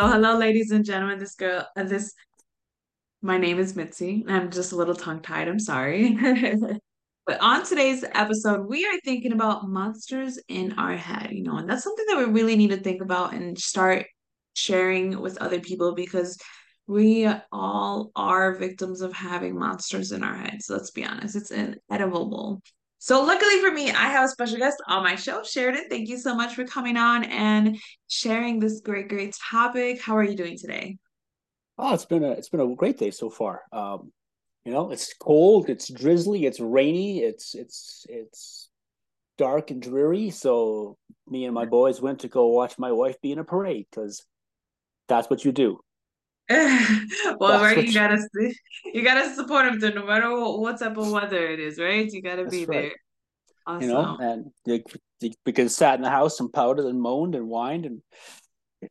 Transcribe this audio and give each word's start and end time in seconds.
Hello, 0.00 0.12
hello, 0.12 0.38
ladies 0.38 0.70
and 0.70 0.82
gentlemen. 0.82 1.18
This 1.18 1.34
girl, 1.34 1.68
uh, 1.76 1.82
this, 1.82 2.14
my 3.20 3.36
name 3.36 3.58
is 3.58 3.76
Mitzi. 3.76 4.24
I'm 4.26 4.50
just 4.50 4.72
a 4.72 4.76
little 4.76 4.94
tongue-tied. 4.94 5.46
I'm 5.46 5.58
sorry. 5.58 6.16
But 7.26 7.38
on 7.42 7.66
today's 7.66 8.02
episode, 8.14 8.66
we 8.66 8.86
are 8.86 8.98
thinking 9.04 9.32
about 9.32 9.68
monsters 9.68 10.38
in 10.48 10.72
our 10.78 10.96
head, 10.96 11.32
you 11.32 11.42
know, 11.42 11.58
and 11.58 11.68
that's 11.68 11.84
something 11.84 12.06
that 12.08 12.16
we 12.16 12.24
really 12.32 12.56
need 12.56 12.70
to 12.70 12.78
think 12.78 13.02
about 13.02 13.34
and 13.34 13.58
start 13.58 14.06
sharing 14.54 15.20
with 15.20 15.36
other 15.36 15.60
people 15.60 15.94
because 15.94 16.38
we 16.86 17.28
all 17.52 18.10
are 18.16 18.56
victims 18.56 19.02
of 19.02 19.12
having 19.12 19.58
monsters 19.58 20.12
in 20.12 20.24
our 20.24 20.34
heads. 20.34 20.70
Let's 20.70 20.92
be 20.92 21.04
honest, 21.04 21.36
it's 21.36 21.50
inevitable. 21.50 22.62
So, 23.02 23.22
luckily 23.22 23.60
for 23.60 23.70
me, 23.70 23.90
I 23.90 24.08
have 24.08 24.26
a 24.26 24.28
special 24.28 24.58
guest 24.58 24.76
on 24.86 25.02
my 25.02 25.14
show, 25.14 25.42
Sheridan. 25.42 25.88
Thank 25.88 26.10
you 26.10 26.18
so 26.18 26.34
much 26.34 26.54
for 26.54 26.64
coming 26.66 26.98
on 26.98 27.24
and 27.24 27.78
sharing 28.08 28.60
this 28.60 28.80
great, 28.80 29.08
great 29.08 29.34
topic. 29.34 30.02
How 30.02 30.18
are 30.18 30.22
you 30.22 30.36
doing 30.36 30.58
today? 30.58 30.98
Oh, 31.78 31.94
it's 31.94 32.04
been 32.04 32.22
a 32.22 32.32
it's 32.32 32.50
been 32.50 32.60
a 32.60 32.76
great 32.76 32.98
day 32.98 33.10
so 33.10 33.30
far. 33.30 33.62
Um, 33.72 34.12
you 34.66 34.72
know, 34.72 34.90
it's 34.90 35.14
cold, 35.14 35.70
it's 35.70 35.90
drizzly, 35.90 36.44
it's 36.44 36.60
rainy, 36.60 37.20
it's 37.20 37.54
it's 37.54 38.04
it's 38.06 38.68
dark 39.38 39.70
and 39.70 39.80
dreary. 39.80 40.28
So 40.28 40.98
me 41.26 41.46
and 41.46 41.54
my 41.54 41.64
boys 41.64 42.02
went 42.02 42.18
to 42.20 42.28
go 42.28 42.48
watch 42.48 42.78
my 42.78 42.92
wife 42.92 43.18
be 43.22 43.32
in 43.32 43.38
a 43.38 43.44
parade 43.44 43.86
because 43.90 44.26
that's 45.08 45.30
what 45.30 45.42
you 45.42 45.52
do. 45.52 45.80
well, 47.38 47.62
right, 47.62 47.86
you 47.86 47.94
gotta 47.94 48.18
you 48.84 49.04
gotta 49.04 49.32
support 49.34 49.80
them 49.80 49.94
no 49.94 50.04
matter 50.04 50.30
what, 50.36 50.60
what 50.60 50.78
type 50.80 50.96
of 50.96 51.10
weather 51.10 51.46
it 51.46 51.60
is, 51.60 51.78
right? 51.78 52.10
You 52.10 52.22
gotta 52.22 52.44
be 52.44 52.64
that's 52.64 52.68
right. 52.68 52.92
there. 53.68 53.80
You 53.80 53.86
know, 53.86 54.00
Awesome. 54.00 54.50
and 54.66 54.84
we 55.46 55.52
can 55.52 55.68
sat 55.68 55.94
in 55.94 56.02
the 56.02 56.10
house 56.10 56.40
and 56.40 56.52
pouted 56.52 56.86
and 56.86 57.00
moaned 57.00 57.36
and 57.36 57.46
whined 57.46 57.86
and 57.86 58.02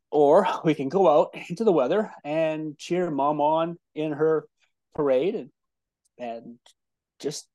or 0.10 0.48
we 0.64 0.74
can 0.74 0.88
go 0.88 1.10
out 1.10 1.36
into 1.50 1.64
the 1.64 1.72
weather 1.72 2.12
and 2.24 2.78
cheer 2.78 3.12
mom 3.12 3.42
on 3.42 3.78
in 3.94 4.14
her 4.14 4.46
parade 4.96 5.36
and 5.36 5.50
and 6.18 6.60
just 7.20 7.48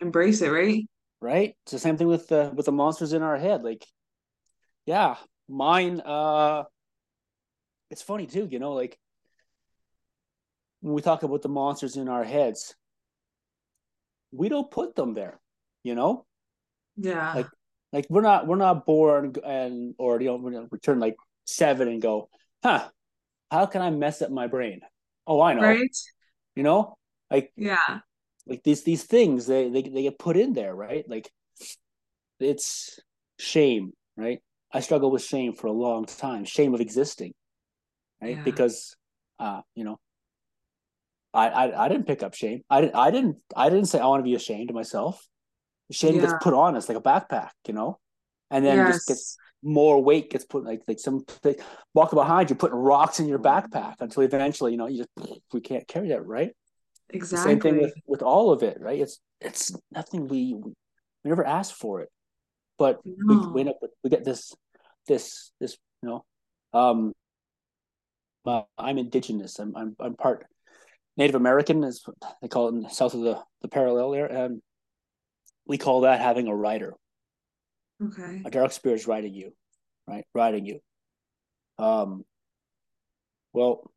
Embrace 0.00 0.42
it, 0.42 0.50
right? 0.50 0.84
right. 1.20 1.56
It's 1.62 1.72
the 1.72 1.78
same 1.78 1.96
thing 1.96 2.08
with 2.08 2.28
the 2.28 2.52
with 2.54 2.66
the 2.66 2.72
monsters 2.72 3.12
in 3.12 3.22
our 3.22 3.36
head. 3.36 3.62
Like, 3.62 3.84
yeah, 4.86 5.16
mine. 5.48 6.00
Uh, 6.00 6.64
it's 7.90 8.02
funny 8.02 8.26
too. 8.26 8.48
You 8.50 8.58
know, 8.58 8.72
like 8.72 8.98
when 10.84 10.92
we 10.92 11.00
talk 11.00 11.22
about 11.22 11.40
the 11.40 11.48
monsters 11.48 11.96
in 11.96 12.10
our 12.10 12.24
heads, 12.24 12.74
we 14.32 14.50
don't 14.50 14.70
put 14.70 14.94
them 14.94 15.14
there. 15.14 15.40
You 15.82 15.94
know, 15.94 16.26
Yeah. 16.96 17.32
like 17.34 17.48
like 17.90 18.06
we're 18.10 18.20
not 18.20 18.46
we're 18.46 18.56
not 18.56 18.84
born 18.84 19.32
and 19.42 19.94
or 19.96 20.20
you 20.20 20.26
know 20.26 20.36
we 20.36 20.54
return 20.70 21.00
like 21.00 21.16
seven 21.46 21.88
and 21.88 22.02
go, 22.02 22.28
huh? 22.62 22.90
How 23.50 23.64
can 23.64 23.80
I 23.80 23.88
mess 23.88 24.20
up 24.20 24.30
my 24.30 24.46
brain? 24.46 24.80
Oh, 25.26 25.40
I 25.40 25.54
know. 25.54 25.62
Right? 25.62 25.96
You 26.54 26.64
know, 26.64 26.98
like 27.30 27.50
Yeah. 27.56 28.00
like 28.46 28.62
these 28.62 28.84
these 28.84 29.04
things 29.04 29.46
they 29.46 29.70
they 29.70 29.80
they 29.80 30.02
get 30.02 30.18
put 30.18 30.36
in 30.36 30.52
there, 30.52 30.74
right? 30.74 31.08
Like 31.08 31.30
it's 32.40 33.00
shame, 33.38 33.92
right? 34.18 34.40
I 34.70 34.80
struggle 34.80 35.10
with 35.10 35.22
shame 35.22 35.54
for 35.54 35.68
a 35.68 35.72
long 35.72 36.04
time, 36.04 36.44
shame 36.44 36.74
of 36.74 36.82
existing, 36.82 37.32
right? 38.20 38.36
Yeah. 38.36 38.42
Because 38.44 38.96
uh, 39.38 39.62
you 39.74 39.84
know, 39.84 39.98
I, 41.34 41.48
I 41.48 41.84
I 41.84 41.88
didn't 41.88 42.06
pick 42.06 42.22
up 42.22 42.34
shame. 42.34 42.62
I 42.70 42.80
didn't 42.80 42.94
I 42.94 43.10
didn't 43.10 43.36
I 43.56 43.68
didn't 43.68 43.86
say 43.86 43.98
I 43.98 44.06
want 44.06 44.20
to 44.20 44.24
be 44.24 44.34
ashamed 44.34 44.70
of 44.70 44.76
myself. 44.76 45.26
Shame 45.90 46.18
gets 46.20 46.32
put 46.40 46.54
on 46.54 46.76
us 46.76 46.88
like 46.88 46.96
a 46.96 47.00
backpack, 47.00 47.50
you 47.66 47.74
know, 47.74 47.98
and 48.50 48.64
then 48.64 48.86
just 48.86 49.06
gets 49.06 49.36
more 49.62 50.02
weight 50.02 50.30
gets 50.30 50.44
put 50.44 50.64
like 50.64 50.82
like 50.86 51.00
some 51.00 51.24
like, 51.42 51.60
walking 51.92 52.16
behind 52.16 52.50
you, 52.50 52.56
putting 52.56 52.76
rocks 52.76 53.18
in 53.18 53.26
your 53.26 53.38
backpack 53.38 53.96
until 54.00 54.22
eventually, 54.22 54.72
you 54.72 54.78
know, 54.78 54.86
you 54.86 54.98
just 54.98 55.10
we 55.52 55.60
can't 55.60 55.86
carry 55.88 56.08
that, 56.08 56.24
right? 56.24 56.52
Exactly. 57.10 57.52
same 57.52 57.60
thing 57.60 57.78
with 57.80 57.94
with 58.06 58.22
all 58.22 58.50
of 58.52 58.62
it, 58.62 58.78
right? 58.80 59.00
It's 59.00 59.20
it's 59.40 59.74
nothing 59.90 60.28
we 60.28 60.54
we 60.54 60.72
never 61.24 61.44
asked 61.44 61.74
for 61.74 62.00
it, 62.00 62.10
but 62.78 63.00
we 63.04 63.36
we 63.36 63.60
end 63.60 63.70
up 63.70 63.78
with, 63.82 63.90
we 64.02 64.10
get 64.10 64.24
this 64.24 64.54
this 65.06 65.52
this 65.60 65.76
you 66.02 66.08
know 66.08 66.24
um 66.72 67.12
uh, 68.46 68.62
I'm 68.78 68.98
indigenous. 68.98 69.58
I'm 69.58 69.76
I'm 69.76 69.96
I'm 69.98 70.14
part 70.14 70.46
Native 71.16 71.36
American, 71.36 71.84
as 71.84 72.02
they 72.42 72.48
call 72.48 72.68
it 72.68 72.72
in 72.72 72.82
the 72.82 72.88
south 72.88 73.14
of 73.14 73.20
the 73.20 73.40
the 73.62 73.68
parallel 73.68 74.10
there, 74.10 74.26
and 74.26 74.60
we 75.66 75.78
call 75.78 76.02
that 76.02 76.20
having 76.20 76.48
a 76.48 76.54
rider. 76.54 76.94
Okay. 78.02 78.42
A 78.44 78.50
dark 78.50 78.72
spirit's 78.72 79.06
riding 79.06 79.34
you, 79.34 79.52
right? 80.06 80.24
Riding 80.34 80.66
you. 80.66 80.80
Um, 81.78 82.24
well, 83.52 83.90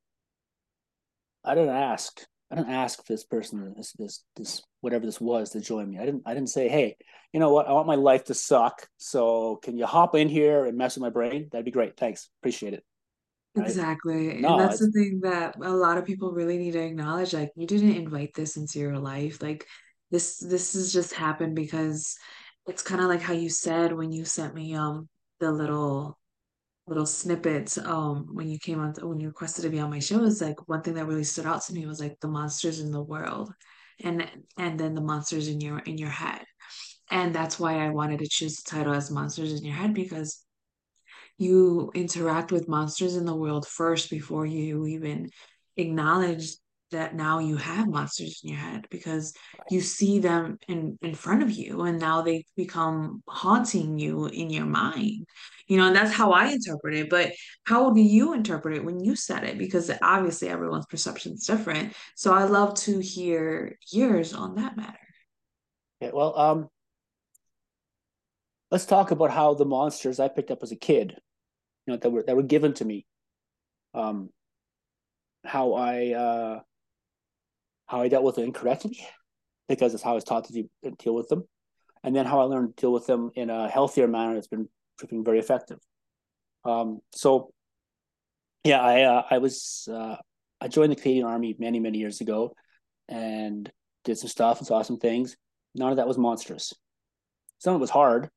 I 1.43 1.55
didn't 1.55 1.75
ask. 1.75 2.21
I 2.51 2.55
didn't 2.55 2.71
ask 2.71 3.03
this 3.05 3.23
person, 3.23 3.73
this 3.75 3.93
this 3.93 4.23
this 4.35 4.61
whatever 4.81 5.05
this 5.05 5.19
was, 5.19 5.49
to 5.49 5.59
join 5.59 5.89
me. 5.89 5.97
I 5.97 6.05
didn't. 6.05 6.23
I 6.25 6.33
didn't 6.33 6.49
say, 6.49 6.69
hey, 6.69 6.95
you 7.33 7.39
know 7.39 7.51
what? 7.51 7.67
I 7.67 7.73
want 7.73 7.87
my 7.87 7.95
life 7.95 8.25
to 8.25 8.33
suck. 8.33 8.87
So 8.97 9.57
can 9.63 9.77
you 9.77 9.85
hop 9.85 10.15
in 10.15 10.29
here 10.29 10.65
and 10.65 10.77
mess 10.77 10.95
with 10.95 11.01
my 11.01 11.09
brain? 11.09 11.49
That'd 11.51 11.65
be 11.65 11.71
great. 11.71 11.97
Thanks. 11.97 12.29
Appreciate 12.41 12.73
it. 12.73 12.83
Right? 13.57 13.67
Exactly. 13.67 14.43
And 14.43 14.59
that's 14.59 14.79
the 14.79 14.91
thing 14.91 15.19
that 15.23 15.55
a 15.61 15.71
lot 15.71 15.97
of 15.97 16.05
people 16.05 16.31
really 16.31 16.57
need 16.57 16.71
to 16.71 16.83
acknowledge. 16.83 17.33
Like, 17.33 17.51
you 17.55 17.67
didn't 17.67 17.95
invite 17.95 18.33
this 18.33 18.57
into 18.57 18.79
your 18.79 18.97
life. 18.97 19.41
Like, 19.41 19.65
this 20.11 20.37
this 20.37 20.73
has 20.73 20.93
just 20.93 21.13
happened 21.13 21.55
because 21.55 22.15
it's 22.67 22.81
kind 22.81 23.01
of 23.01 23.07
like 23.07 23.21
how 23.21 23.33
you 23.33 23.49
said 23.49 23.91
when 23.93 24.11
you 24.11 24.23
sent 24.25 24.55
me 24.55 24.73
um 24.73 25.09
the 25.39 25.51
little 25.51 26.17
little 26.87 27.05
snippets 27.05 27.77
um 27.77 28.27
when 28.33 28.47
you 28.47 28.57
came 28.57 28.79
on 28.79 28.93
when 29.01 29.19
you 29.19 29.27
requested 29.27 29.63
to 29.63 29.69
be 29.69 29.79
on 29.79 29.89
my 29.89 29.99
show 29.99 30.23
is 30.23 30.41
like 30.41 30.69
one 30.69 30.81
thing 30.81 30.93
that 30.93 31.05
really 31.05 31.25
stood 31.25 31.45
out 31.45 31.61
to 31.61 31.73
me 31.73 31.85
was 31.85 31.99
like 31.99 32.17
the 32.21 32.27
monsters 32.27 32.79
in 32.79 32.91
the 32.91 33.01
world 33.01 33.51
and 34.03 34.29
and 34.57 34.79
then 34.79 34.95
the 34.95 35.01
monsters 35.01 35.47
in 35.47 35.59
your 35.59 35.79
in 35.79 35.97
your 35.97 36.09
head. 36.09 36.43
And 37.09 37.33
that's 37.33 37.59
why 37.59 37.85
I 37.85 37.89
wanted 37.89 38.19
to 38.19 38.27
choose 38.27 38.57
the 38.57 38.69
title 38.69 38.93
as 38.93 39.09
Monsters 39.09 39.53
in 39.53 39.63
Your 39.63 39.75
Head 39.75 39.93
because 39.93 40.45
you 41.37 41.91
interact 41.93 42.51
with 42.51 42.67
monsters 42.67 43.15
in 43.15 43.25
the 43.25 43.35
world 43.35 43.67
first 43.67 44.09
before 44.09 44.45
you 44.45 44.85
even 44.85 45.29
acknowledge 45.75 46.49
that 46.91 47.15
now 47.15 47.39
you 47.39 47.57
have 47.57 47.87
monsters 47.87 48.39
in 48.43 48.51
your 48.51 48.59
head 48.59 48.87
because 48.89 49.33
you 49.69 49.81
see 49.81 50.19
them 50.19 50.57
in 50.69 50.97
in 51.01 51.13
front 51.13 51.43
of 51.43 51.51
you 51.51 51.81
and 51.81 51.99
now 51.99 52.21
they 52.21 52.45
become 52.55 53.21
haunting 53.27 53.99
you 53.99 54.25
in 54.27 54.49
your 54.49 54.65
mind. 54.65 55.25
You 55.67 55.77
know 55.77 55.87
and 55.87 55.95
that's 55.95 56.13
how 56.13 56.31
i 56.31 56.47
interpret 56.47 56.95
it 56.95 57.09
but 57.09 57.33
how 57.65 57.91
do 57.91 57.99
you 57.99 58.33
interpret 58.33 58.77
it 58.77 58.85
when 58.85 59.03
you 59.03 59.17
said 59.17 59.43
it? 59.43 59.57
Because 59.57 59.91
obviously 60.01 60.47
everyone's 60.47 60.85
perception 60.85 61.33
is 61.33 61.45
different. 61.45 61.93
So 62.15 62.33
i 62.33 62.45
love 62.45 62.75
to 62.75 62.99
hear 62.99 63.77
yours 63.91 64.33
on 64.33 64.55
that 64.55 64.77
matter. 64.77 64.97
Yeah, 65.99 66.11
well. 66.13 66.37
Um, 66.37 66.69
let's 68.71 68.85
talk 68.85 69.11
about 69.11 69.31
how 69.31 69.53
the 69.53 69.65
monsters 69.65 70.19
I 70.19 70.27
picked 70.27 70.51
up 70.51 70.59
as 70.61 70.71
a 70.71 70.75
kid, 70.75 71.15
you 71.87 71.93
know, 71.93 71.97
that 71.97 72.09
were 72.09 72.23
that 72.27 72.35
were 72.35 72.43
given 72.43 72.73
to 72.73 72.85
me. 72.85 73.05
Um, 73.93 74.29
how 75.45 75.73
I 75.73 76.11
uh 76.11 76.59
how 77.85 78.01
I 78.01 78.09
dealt 78.09 78.25
with 78.25 78.35
them 78.35 78.43
incorrectly 78.43 78.99
because 79.69 79.93
it's 79.93 80.03
how 80.03 80.11
I 80.11 80.15
was 80.15 80.25
taught 80.25 80.45
to 80.45 80.53
de- 80.53 80.91
deal 80.99 81.15
with 81.15 81.29
them, 81.29 81.47
and 82.03 82.15
then 82.15 82.25
how 82.25 82.41
I 82.41 82.43
learned 82.43 82.75
to 82.75 82.81
deal 82.81 82.93
with 82.93 83.07
them 83.07 83.31
in 83.35 83.49
a 83.49 83.69
healthier 83.69 84.07
manner 84.07 84.33
that's 84.35 84.47
been 84.47 84.67
proving 84.97 85.23
very 85.23 85.39
effective. 85.39 85.79
Um, 86.65 86.99
so 87.13 87.51
yeah, 88.63 88.81
I 88.81 89.03
uh, 89.03 89.23
I 89.31 89.37
was 89.37 89.87
uh, 89.91 90.17
I 90.59 90.67
joined 90.67 90.91
the 90.91 90.97
Canadian 90.97 91.25
Army 91.25 91.55
many 91.57 91.79
many 91.79 91.97
years 91.99 92.19
ago, 92.19 92.53
and 93.07 93.71
did 94.03 94.17
some 94.17 94.29
stuff 94.29 94.57
and 94.59 94.67
saw 94.67 94.81
some 94.81 94.97
things. 94.97 95.37
None 95.75 95.91
of 95.91 95.97
that 95.97 96.07
was 96.07 96.17
monstrous. 96.17 96.73
Some 97.59 97.73
of 97.73 97.79
it 97.79 97.81
was 97.81 97.89
hard, 97.89 98.29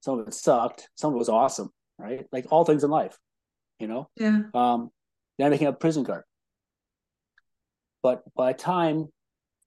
some 0.00 0.18
of 0.18 0.26
it 0.26 0.34
sucked, 0.34 0.88
some 0.96 1.10
of 1.10 1.16
it 1.16 1.18
was 1.18 1.28
awesome, 1.28 1.70
right? 1.98 2.26
Like 2.32 2.46
all 2.50 2.64
things 2.64 2.84
in 2.84 2.90
life, 2.90 3.16
you 3.78 3.86
know. 3.86 4.08
yeah 4.16 4.42
Um, 4.54 4.90
then 5.38 5.48
I 5.48 5.50
became 5.50 5.68
a 5.68 5.72
prison 5.72 6.02
guard, 6.02 6.24
but 8.02 8.22
by 8.34 8.52
the 8.52 8.58
time 8.58 9.08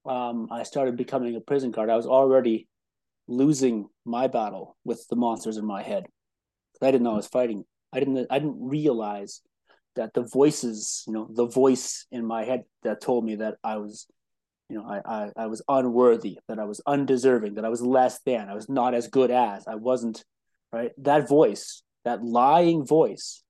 um, 0.05 0.47
I 0.51 0.63
started 0.63 0.97
becoming 0.97 1.35
a 1.35 1.41
prison 1.41 1.71
guard, 1.71 1.89
I 1.89 1.95
was 1.95 2.07
already 2.07 2.67
losing 3.27 3.87
my 4.05 4.27
battle 4.27 4.75
with 4.83 5.07
the 5.09 5.15
monsters 5.15 5.57
in 5.57 5.65
my 5.65 5.83
head. 5.83 6.05
I 6.81 6.91
didn't 6.91 7.03
know 7.03 7.13
I 7.13 7.17
was 7.17 7.27
fighting. 7.27 7.65
I 7.91 7.99
didn't. 7.99 8.27
I 8.29 8.39
didn't 8.39 8.57
realize 8.59 9.41
that 9.95 10.13
the 10.13 10.23
voices, 10.23 11.03
you 11.07 11.13
know, 11.13 11.27
the 11.29 11.45
voice 11.45 12.05
in 12.11 12.25
my 12.25 12.45
head 12.45 12.63
that 12.83 13.01
told 13.01 13.25
me 13.25 13.35
that 13.35 13.55
I 13.63 13.77
was, 13.77 14.07
you 14.69 14.77
know, 14.77 14.85
I, 14.85 15.01
I, 15.05 15.31
I 15.35 15.47
was 15.47 15.61
unworthy, 15.67 16.39
that 16.47 16.59
I 16.59 16.63
was 16.63 16.79
undeserving, 16.85 17.55
that 17.55 17.65
I 17.65 17.69
was 17.69 17.81
less 17.81 18.19
than, 18.25 18.49
I 18.49 18.53
was 18.53 18.69
not 18.69 18.93
as 18.93 19.07
good 19.07 19.29
as, 19.29 19.67
I 19.67 19.75
wasn't, 19.75 20.23
right? 20.71 20.91
That 20.99 21.27
voice, 21.27 21.83
that 22.05 22.23
lying 22.23 22.85
voice, 22.85 23.43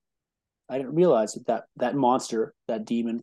I 0.69 0.77
didn't 0.77 0.95
realize 0.95 1.33
that 1.33 1.47
that, 1.47 1.63
that 1.77 1.95
monster, 1.95 2.53
that 2.67 2.85
demon, 2.85 3.21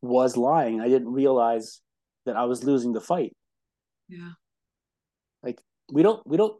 was 0.00 0.36
lying. 0.36 0.80
I 0.80 0.88
didn't 0.88 1.12
realize 1.12 1.80
that 2.26 2.36
I 2.36 2.44
was 2.44 2.64
losing 2.64 2.92
the 2.92 3.00
fight. 3.00 3.34
yeah 4.08 4.32
Like 5.42 5.60
we 5.90 6.02
don't, 6.02 6.26
we 6.26 6.36
don't 6.36 6.56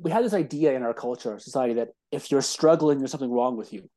we 0.00 0.10
have 0.10 0.22
this 0.22 0.34
idea 0.34 0.72
in 0.74 0.82
our 0.82 0.94
culture, 0.94 1.32
our 1.32 1.38
society, 1.38 1.74
that 1.74 1.88
if 2.12 2.30
you're 2.30 2.42
struggling, 2.42 2.98
there's 2.98 3.10
something 3.10 3.30
wrong 3.30 3.56
with 3.56 3.72
you. 3.72 3.88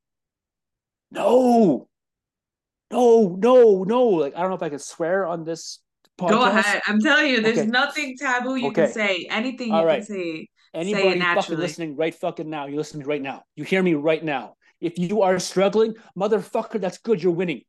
No, 1.11 1.87
no, 2.91 3.35
no, 3.37 3.83
no. 3.83 4.03
Like 4.05 4.35
I 4.35 4.41
don't 4.41 4.49
know 4.49 4.55
if 4.55 4.63
I 4.63 4.69
can 4.69 4.79
swear 4.79 5.25
on 5.25 5.43
this. 5.43 5.79
Podcast. 6.19 6.29
Go 6.29 6.45
ahead. 6.45 6.81
I'm 6.87 6.99
telling 6.99 7.31
you, 7.31 7.41
there's 7.41 7.59
okay. 7.59 7.67
nothing 7.67 8.17
taboo 8.17 8.55
you 8.55 8.67
okay. 8.67 8.85
can 8.85 8.93
say. 8.93 9.27
Anything 9.29 9.69
you 9.69 9.81
right. 9.81 10.05
can 10.05 10.05
say. 10.05 10.47
Anybody 10.73 11.19
fucking 11.19 11.57
listening 11.57 11.95
right 11.97 12.15
fucking 12.15 12.49
now, 12.49 12.65
you 12.67 12.77
listen 12.77 12.99
to 12.99 13.05
me 13.05 13.09
right 13.09 13.21
now. 13.21 13.43
You 13.55 13.63
hear 13.63 13.83
me 13.83 13.93
right 13.93 14.23
now. 14.23 14.55
If 14.79 14.97
you 14.97 15.21
are 15.21 15.37
struggling, 15.39 15.95
motherfucker, 16.17 16.79
that's 16.79 16.97
good. 16.97 17.21
You're 17.21 17.33
winning. 17.33 17.61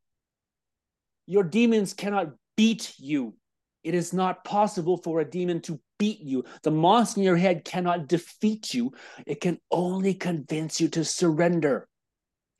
Your 1.27 1.45
demons 1.45 1.95
cannot 1.95 2.29
beat 2.57 2.95
you. 2.99 3.35
It 3.83 3.95
is 3.95 4.13
not 4.13 4.45
possible 4.45 4.97
for 4.99 5.21
a 5.21 5.29
demon 5.29 5.61
to 5.63 5.81
beat 5.99 6.21
you. 6.21 6.45
The 6.63 6.71
monster 6.71 7.21
in 7.21 7.25
your 7.25 7.37
head 7.37 7.65
cannot 7.65 8.07
defeat 8.07 8.73
you. 8.73 8.93
It 9.27 9.41
can 9.41 9.59
only 9.71 10.15
convince 10.15 10.81
you 10.81 10.89
to 10.91 11.05
surrender. 11.05 11.89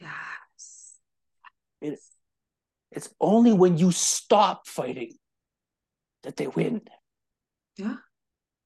Yes. 0.01 0.95
It, 1.81 1.99
it's 2.91 3.09
only 3.21 3.53
when 3.53 3.79
you 3.79 3.93
stop 3.93 4.67
fighting 4.67 5.15
that 6.25 6.37
they 6.37 6.49
win. 6.49 6.83
Yeah. 7.77 7.97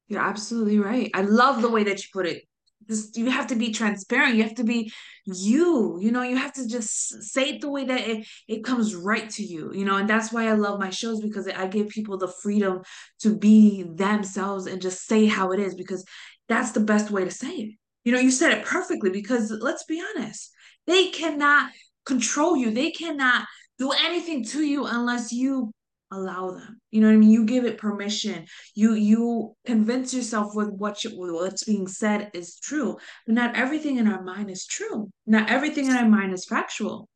You're 0.08 0.23
absolutely 0.23 0.79
right. 0.79 1.11
I 1.14 1.23
love 1.23 1.62
the 1.62 1.70
way 1.70 1.85
that 1.85 1.99
you 1.99 2.08
put 2.12 2.26
it. 2.26 2.44
This 2.87 3.11
you 3.17 3.31
have 3.31 3.49
to 3.49 3.56
be 3.56 3.73
transparent. 3.73 4.37
You 4.37 4.44
have 4.44 4.55
to 4.56 4.64
be 4.64 4.93
you 5.25 5.99
you 6.00 6.12
know 6.12 6.23
you 6.23 6.37
have 6.37 6.53
to 6.53 6.69
just 6.69 7.23
say 7.25 7.50
it 7.50 7.61
the 7.61 7.69
way 7.69 7.85
that 7.85 8.00
it, 8.06 8.26
it 8.47 8.62
comes 8.62 8.94
right 8.94 9.29
to 9.29 9.43
you 9.43 9.73
you 9.75 9.85
know 9.85 9.97
and 9.97 10.08
that's 10.08 10.32
why 10.32 10.47
i 10.47 10.53
love 10.53 10.79
my 10.79 10.88
shows 10.88 11.20
because 11.20 11.49
i 11.49 11.67
give 11.67 11.88
people 11.88 12.17
the 12.17 12.32
freedom 12.44 12.81
to 13.19 13.37
be 13.37 13.82
themselves 13.97 14.67
and 14.67 14.81
just 14.81 15.05
say 15.05 15.26
how 15.26 15.50
it 15.50 15.58
is 15.58 15.75
because 15.75 16.05
that's 16.49 16.70
the 16.70 16.79
best 16.79 17.11
way 17.11 17.25
to 17.25 17.31
say 17.31 17.50
it. 17.50 17.75
You 18.05 18.12
know 18.12 18.20
you 18.20 18.31
said 18.31 18.52
it 18.52 18.64
perfectly 18.64 19.11
because 19.11 19.50
let's 19.50 19.82
be 19.82 20.00
honest 20.14 20.52
they 20.87 21.09
cannot 21.09 21.73
control 22.05 22.56
you. 22.56 22.70
They 22.70 22.91
cannot 22.91 23.47
do 23.79 23.91
anything 23.91 24.44
to 24.44 24.62
you 24.62 24.87
unless 24.87 25.32
you 25.32 25.73
allow 26.11 26.53
them. 26.53 26.81
You 26.91 27.00
know 27.00 27.08
what 27.08 27.14
i 27.14 27.17
mean? 27.17 27.31
You 27.31 27.44
give 27.44 27.64
it 27.64 27.79
permission. 27.79 28.47
You 28.75 28.94
you 28.94 29.55
convince 29.64 30.14
yourself 30.14 30.55
with 30.55 30.70
what 30.70 31.05
you, 31.05 31.11
what's 31.11 31.64
being 31.64 31.88
said 31.88 32.31
is 32.35 32.58
true. 32.58 32.97
But 33.26 33.35
not 33.35 33.56
everything 33.56 33.97
in 33.97 34.08
our 34.08 34.23
mind 34.23 34.50
is 34.50 34.67
true. 34.67 35.11
Not 35.26 35.50
everything 35.50 35.87
in 35.87 35.97
our 35.97 36.08
mind 36.08 36.32
is 36.32 36.44
factual. 36.44 37.08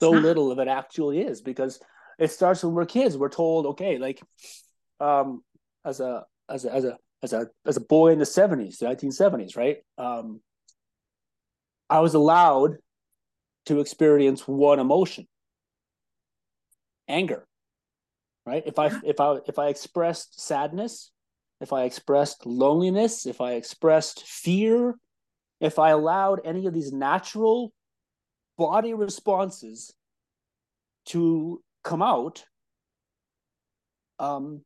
So 0.00 0.10
little 0.10 0.50
of 0.50 0.58
it 0.58 0.68
actually 0.68 1.20
is 1.20 1.40
because 1.40 1.80
it 2.18 2.30
starts 2.30 2.64
when 2.64 2.74
we're 2.74 2.86
kids. 2.86 3.16
We're 3.16 3.28
told 3.28 3.66
okay 3.66 3.98
like 3.98 4.20
um 5.00 5.42
as 5.84 6.00
a 6.00 6.24
as 6.48 6.64
a 6.64 6.72
as 6.72 6.84
a 6.84 6.98
as 7.22 7.32
a 7.32 7.46
as 7.66 7.76
a 7.76 7.80
boy 7.80 8.12
in 8.12 8.18
the 8.18 8.24
70s 8.24 8.78
the 8.78 8.86
1970s 8.86 9.56
right? 9.56 9.78
Um 9.98 10.40
i 11.90 12.00
was 12.00 12.14
allowed 12.14 12.78
to 13.66 13.80
experience 13.80 14.48
one 14.48 14.78
emotion. 14.78 15.26
Anger 17.06 17.46
right? 18.46 18.62
If 18.66 18.78
i 18.78 18.90
if 19.04 19.20
i 19.20 19.36
if 19.46 19.58
i 19.58 19.68
expressed 19.68 20.40
sadness 20.40 21.10
if 21.60 21.72
i 21.72 21.84
expressed 21.84 22.44
loneliness 22.46 23.26
if 23.26 23.40
i 23.40 23.52
expressed 23.52 24.26
fear 24.26 24.96
if 25.60 25.78
i 25.78 25.90
allowed 25.90 26.40
any 26.44 26.66
of 26.66 26.74
these 26.74 26.92
natural 26.92 27.72
body 28.58 28.92
responses 28.94 29.94
to 31.06 31.62
come 31.82 32.02
out 32.02 32.44
um 34.18 34.60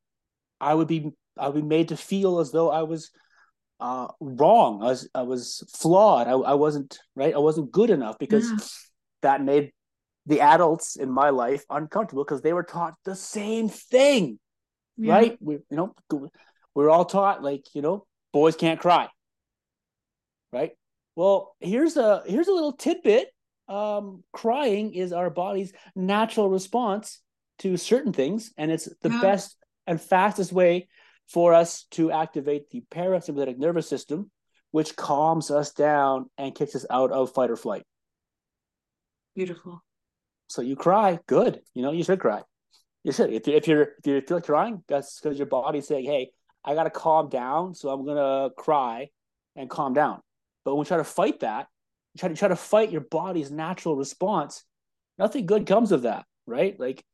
i 0.61 0.75
would 0.75 0.89
be 0.89 1.11
i 1.39 1.49
would 1.49 1.63
be 1.63 1.63
made 1.63 1.89
to 1.89 1.97
feel 1.97 2.39
as 2.39 2.51
though 2.53 2.71
i 2.71 2.83
was 2.83 3.11
uh 3.81 4.09
wrong 4.21 4.83
i 4.83 4.87
was 4.87 5.09
i 5.15 5.23
was 5.23 5.63
flawed. 5.77 6.27
I, 6.27 6.33
I 6.33 6.55
wasn't 6.55 6.99
right? 7.15 7.35
I 7.35 7.39
wasn't 7.39 7.71
good 7.71 7.91
enough 7.91 8.19
because 8.19 8.51
yeah. 8.51 8.57
that 9.23 9.43
made 9.43 9.73
the 10.29 10.43
adults 10.43 10.97
in 10.97 11.11
my 11.11 11.31
life 11.31 11.65
uncomfortable 11.71 12.23
because 12.23 12.43
they 12.43 12.53
were 12.53 12.63
taught 12.63 12.95
the 13.05 13.17
same 13.17 13.69
thing, 13.69 14.39
yeah. 14.97 15.15
right? 15.15 15.39
We, 15.41 15.55
you 15.55 15.77
know, 15.77 15.95
we're 16.75 16.91
all 16.91 17.07
taught 17.07 17.43
like 17.43 17.65
you 17.75 17.83
know, 17.83 18.07
boys 18.33 18.55
can't 18.55 18.79
cry, 18.79 19.09
right? 20.53 20.73
Well, 21.17 21.57
here's 21.61 21.97
a 21.97 22.23
here's 22.27 22.49
a 22.49 22.53
little 22.53 22.75
tidbit. 22.75 23.29
Um, 23.69 24.23
crying 24.33 24.95
is 24.95 25.13
our 25.13 25.31
body's 25.31 25.73
natural 25.97 26.49
response 26.49 27.21
to 27.61 27.77
certain 27.77 28.13
things, 28.13 28.53
and 28.57 28.71
it's 28.71 28.89
the 29.03 29.11
yeah. 29.11 29.21
best 29.21 29.57
and 29.87 30.01
fastest 30.01 30.53
way 30.53 30.89
for 31.27 31.55
us 31.55 31.85
to 31.93 32.13
activate 32.13 32.71
the 32.71 32.83
parasympathetic 32.91 33.59
nervous 33.59 33.89
system, 33.89 34.31
which 34.71 34.95
calms 34.95 35.51
us 35.51 35.73
down 35.73 36.31
and 36.37 36.55
kicks 36.55 36.77
us 36.77 36.87
out 36.91 37.13
of 37.13 37.33
fight 37.33 37.51
or 37.51 37.57
flight. 37.57 37.85
Beautiful. 39.35 39.83
So 40.49 40.63
you 40.63 40.77
cry, 40.77 41.19
good. 41.27 41.61
You 41.75 41.83
know, 41.83 41.93
you 41.93 42.03
should 42.03 42.21
cry. 42.21 42.43
You 43.05 43.13
should. 43.13 43.33
If, 43.33 43.47
you're 43.47 43.57
if 43.57 43.69
you're 43.69 43.83
if 43.83 44.07
you 44.07 44.21
feel 44.23 44.39
like 44.39 44.45
crying, 44.45 44.83
that's 44.89 45.21
because 45.21 45.39
your 45.39 45.47
body's 45.47 45.87
saying, 45.87 46.05
"Hey, 46.05 46.31
I 46.65 46.75
got 46.75 46.85
to 46.85 46.91
calm 46.91 47.29
down, 47.29 47.75
so 47.75 47.91
I'm 47.91 48.05
gonna 48.05 48.51
cry 48.57 49.09
and 49.57 49.71
calm 49.71 49.95
down." 49.95 50.21
But 50.65 50.75
when 50.75 50.81
we 50.81 50.87
try 50.87 50.97
to 50.97 51.05
fight 51.05 51.41
that, 51.41 51.69
you 52.15 52.19
try 52.19 52.29
to 52.29 52.35
try 52.35 52.49
to 52.49 52.57
fight 52.57 52.91
your 52.91 53.03
body's 53.03 53.51
natural 53.51 53.97
response. 53.97 54.65
Nothing 55.19 55.47
good 55.47 55.67
comes 55.67 55.93
of 55.93 56.03
that, 56.03 56.25
right? 56.47 56.79
Like 56.79 57.05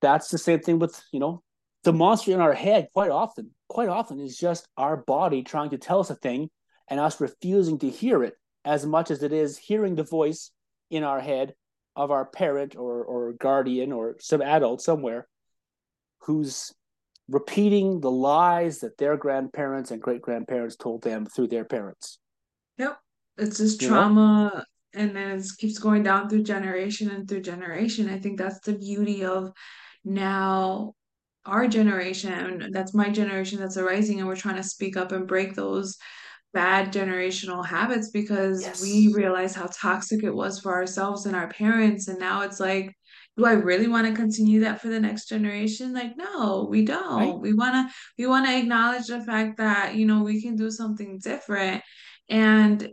that's 0.00 0.28
the 0.28 0.38
same 0.38 0.60
thing 0.60 0.78
with 0.78 1.00
you 1.12 1.20
know 1.20 1.42
the 1.84 1.92
monster 1.92 2.32
in 2.32 2.40
our 2.40 2.54
head. 2.54 2.88
Quite 2.94 3.10
often, 3.10 3.50
quite 3.68 3.88
often 3.88 4.20
is 4.20 4.38
just 4.38 4.66
our 4.76 4.96
body 4.96 5.42
trying 5.42 5.70
to 5.70 5.78
tell 5.78 6.00
us 6.00 6.10
a 6.10 6.14
thing 6.14 6.48
and 6.88 7.00
us 7.00 7.20
refusing 7.20 7.78
to 7.80 7.90
hear 7.90 8.22
it 8.22 8.34
as 8.64 8.86
much 8.86 9.10
as 9.10 9.22
it 9.22 9.32
is 9.32 9.58
hearing 9.58 9.94
the 9.94 10.04
voice 10.04 10.50
in 10.90 11.04
our 11.04 11.20
head 11.20 11.54
of 11.96 12.10
our 12.10 12.24
parent 12.24 12.76
or 12.76 13.04
or 13.04 13.32
guardian 13.32 13.92
or 13.92 14.16
some 14.20 14.42
adult 14.42 14.80
somewhere 14.80 15.26
who's 16.20 16.72
repeating 17.28 18.00
the 18.00 18.10
lies 18.10 18.80
that 18.80 18.98
their 18.98 19.16
grandparents 19.16 19.90
and 19.90 20.02
great 20.02 20.22
grandparents 20.22 20.76
told 20.76 21.02
them 21.02 21.26
through 21.26 21.48
their 21.48 21.64
parents. 21.64 22.18
Yep. 22.78 22.98
It's 23.38 23.58
just 23.58 23.80
trauma 23.80 24.50
you 24.52 24.58
know? 24.58 24.64
and 24.94 25.16
then 25.16 25.38
it 25.38 25.46
keeps 25.58 25.78
going 25.78 26.02
down 26.02 26.28
through 26.28 26.42
generation 26.42 27.10
and 27.10 27.28
through 27.28 27.40
generation. 27.40 28.08
I 28.08 28.18
think 28.18 28.38
that's 28.38 28.60
the 28.60 28.74
beauty 28.74 29.24
of 29.24 29.52
now 30.04 30.94
our 31.44 31.66
generation. 31.66 32.70
That's 32.72 32.94
my 32.94 33.08
generation 33.08 33.58
that's 33.58 33.76
arising 33.76 34.18
and 34.18 34.28
we're 34.28 34.36
trying 34.36 34.56
to 34.56 34.62
speak 34.62 34.96
up 34.96 35.12
and 35.12 35.26
break 35.26 35.54
those 35.54 35.96
bad 36.52 36.92
generational 36.92 37.64
habits 37.64 38.10
because 38.10 38.62
yes. 38.62 38.82
we 38.82 39.12
realize 39.12 39.54
how 39.54 39.68
toxic 39.72 40.22
it 40.22 40.34
was 40.34 40.60
for 40.60 40.72
ourselves 40.72 41.26
and 41.26 41.34
our 41.34 41.48
parents. 41.48 42.08
And 42.08 42.18
now 42.18 42.42
it's 42.42 42.60
like 42.60 42.94
do 43.36 43.46
i 43.46 43.52
really 43.52 43.88
want 43.88 44.06
to 44.06 44.12
continue 44.12 44.60
that 44.60 44.80
for 44.80 44.88
the 44.88 45.00
next 45.00 45.28
generation? 45.28 45.94
Like 45.94 46.16
no 46.16 46.66
we 46.70 46.84
don't. 46.84 47.16
Right. 47.16 47.38
we 47.38 47.54
want 47.54 47.74
to 47.88 47.94
we 48.18 48.26
want 48.26 48.46
to 48.46 48.56
acknowledge 48.56 49.06
the 49.06 49.24
fact 49.24 49.56
that 49.58 49.94
you 49.94 50.06
know 50.06 50.22
we 50.22 50.42
can 50.42 50.56
do 50.56 50.70
something 50.70 51.18
different. 51.18 51.82
And 52.28 52.90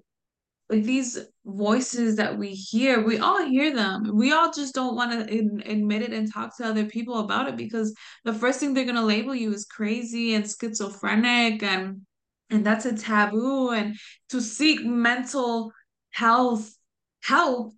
like 0.70 0.84
these 0.84 1.18
voices 1.46 2.18
that 2.18 2.38
we 2.38 2.50
hear 2.50 3.04
we 3.04 3.18
all 3.18 3.44
hear 3.44 3.75
them. 3.75 4.12
We 4.13 4.32
all 4.32 4.51
just 4.51 4.75
don't 4.75 4.96
want 4.96 5.12
to 5.12 5.38
admit 5.70 6.04
it 6.04 6.13
and 6.13 6.32
talk 6.32 6.56
to 6.58 6.66
other 6.66 6.86
people 6.86 7.20
about 7.20 7.50
it 7.50 7.58
because 7.58 7.94
the 8.24 8.34
first 8.34 8.60
thing 8.60 8.74
they're 8.74 8.86
going 8.86 8.96
to 8.96 9.01
label 9.01 9.36
you 9.36 9.51
is 9.51 9.66
crazy 9.66 10.36
and 10.36 10.46
schizophrenic 10.46 11.63
and 11.63 12.01
and 12.50 12.65
that's 12.65 12.86
a 12.86 12.96
taboo 12.96 13.72
and 13.72 13.96
to 14.29 14.41
seek 14.41 14.84
mental 14.84 15.72
health 16.12 16.75
help 17.22 17.74